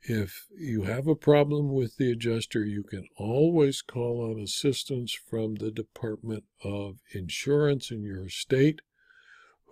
If 0.01 0.47
you 0.57 0.83
have 0.83 1.07
a 1.07 1.15
problem 1.15 1.71
with 1.71 1.95
the 1.95 2.11
adjuster, 2.11 2.65
you 2.65 2.83
can 2.83 3.07
always 3.15 3.81
call 3.81 4.29
on 4.29 4.39
assistance 4.39 5.13
from 5.13 5.55
the 5.55 5.71
Department 5.71 6.43
of 6.63 6.97
Insurance 7.13 7.89
in 7.89 8.03
your 8.03 8.27
state 8.27 8.81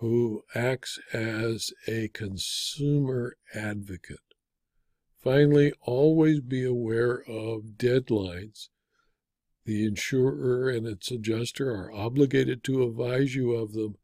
who 0.02 0.42
acts 0.52 0.98
as 1.12 1.70
a 1.86 2.08
consumer 2.08 3.36
advocate. 3.54 4.18
Finally, 5.16 5.72
always 5.82 6.40
be 6.40 6.64
aware 6.64 7.22
of 7.22 7.76
deadlines. 7.76 8.68
The 9.64 9.86
insurer 9.86 10.68
and 10.68 10.88
its 10.88 11.12
adjuster 11.12 11.70
are 11.70 11.92
obligated 11.92 12.64
to 12.64 12.82
advise 12.82 13.36
you 13.36 13.52
of 13.52 13.74
them, 13.74 13.94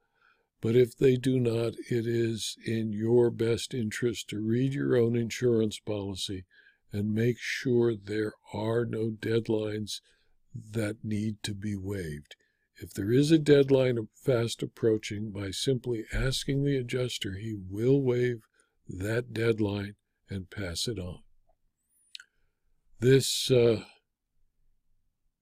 but 0.60 0.76
if 0.76 0.96
they 0.96 1.16
do 1.16 1.40
not, 1.40 1.74
it 1.90 2.06
is 2.06 2.56
in 2.64 2.92
your 2.92 3.28
best 3.28 3.74
interest 3.74 4.28
to 4.28 4.38
read 4.38 4.74
your 4.74 4.96
own 4.96 5.16
insurance 5.16 5.80
policy 5.80 6.44
and 6.92 7.12
make 7.12 7.38
sure 7.40 7.96
there 7.96 8.34
are 8.54 8.84
no 8.84 9.10
deadlines 9.10 10.00
that 10.54 10.98
need 11.02 11.42
to 11.42 11.54
be 11.54 11.74
waived. 11.74 12.36
If 12.80 12.92
there 12.94 13.12
is 13.12 13.32
a 13.32 13.38
deadline 13.38 14.08
fast 14.14 14.62
approaching, 14.62 15.30
by 15.30 15.50
simply 15.50 16.04
asking 16.12 16.62
the 16.62 16.76
adjuster, 16.76 17.34
he 17.34 17.54
will 17.68 18.00
waive 18.00 18.42
that 18.88 19.32
deadline 19.32 19.96
and 20.30 20.48
pass 20.48 20.86
it 20.86 20.98
on. 20.98 21.20
This 23.00 23.50
uh, 23.50 23.82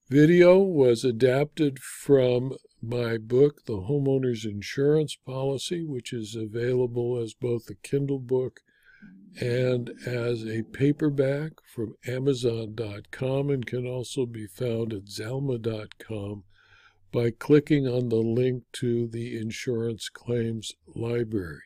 video 0.09 0.59
was 0.59 1.05
adapted 1.05 1.79
from 1.79 2.57
my 2.83 3.18
book, 3.18 3.64
The 3.66 3.83
Homeowner's 3.83 4.44
Insurance 4.44 5.16
Policy, 5.16 5.85
which 5.85 6.12
is 6.12 6.35
available 6.35 7.18
as 7.18 7.35
both 7.35 7.68
a 7.68 7.75
Kindle 7.75 8.18
book 8.18 8.61
and 9.40 9.90
as 10.07 10.46
a 10.46 10.62
paperback 10.62 11.53
from 11.75 11.96
Amazon.com 12.07 13.51
and 13.51 13.66
can 13.66 13.87
also 13.87 14.25
be 14.25 14.46
found 14.46 14.94
at 14.94 15.05
Zalma.com 15.05 16.44
by 17.12 17.31
clicking 17.31 17.87
on 17.87 18.09
the 18.09 18.16
link 18.16 18.64
to 18.73 19.07
the 19.07 19.38
insurance 19.38 20.09
claims 20.09 20.73
library. 20.87 21.62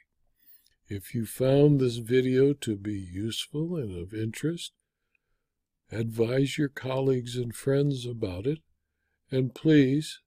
If 0.88 1.14
you 1.14 1.24
found 1.24 1.79
this 1.81 1.98
video 1.98 2.53
to 2.55 2.76
be 2.76 2.98
useful 2.98 3.76
and 3.76 3.96
of 3.96 4.12
interest, 4.12 4.72
advise 5.90 6.59
your 6.59 6.68
colleagues 6.68 7.37
and 7.37 7.55
friends 7.55 8.07
about 8.07 8.46
it, 8.46 8.59
and 9.31 9.55
please 9.55 10.20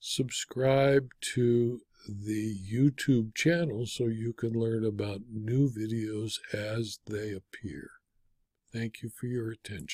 subscribe 0.00 1.08
to 1.34 1.80
the 2.08 2.56
YouTube 2.72 3.34
channel 3.34 3.86
so 3.86 4.06
you 4.06 4.32
can 4.32 4.52
learn 4.52 4.84
about 4.84 5.20
new 5.30 5.68
videos 5.68 6.34
as 6.54 7.00
they 7.06 7.32
appear. 7.32 7.90
Thank 8.72 9.02
you 9.02 9.10
for 9.10 9.26
your 9.26 9.50
attention. 9.50 9.86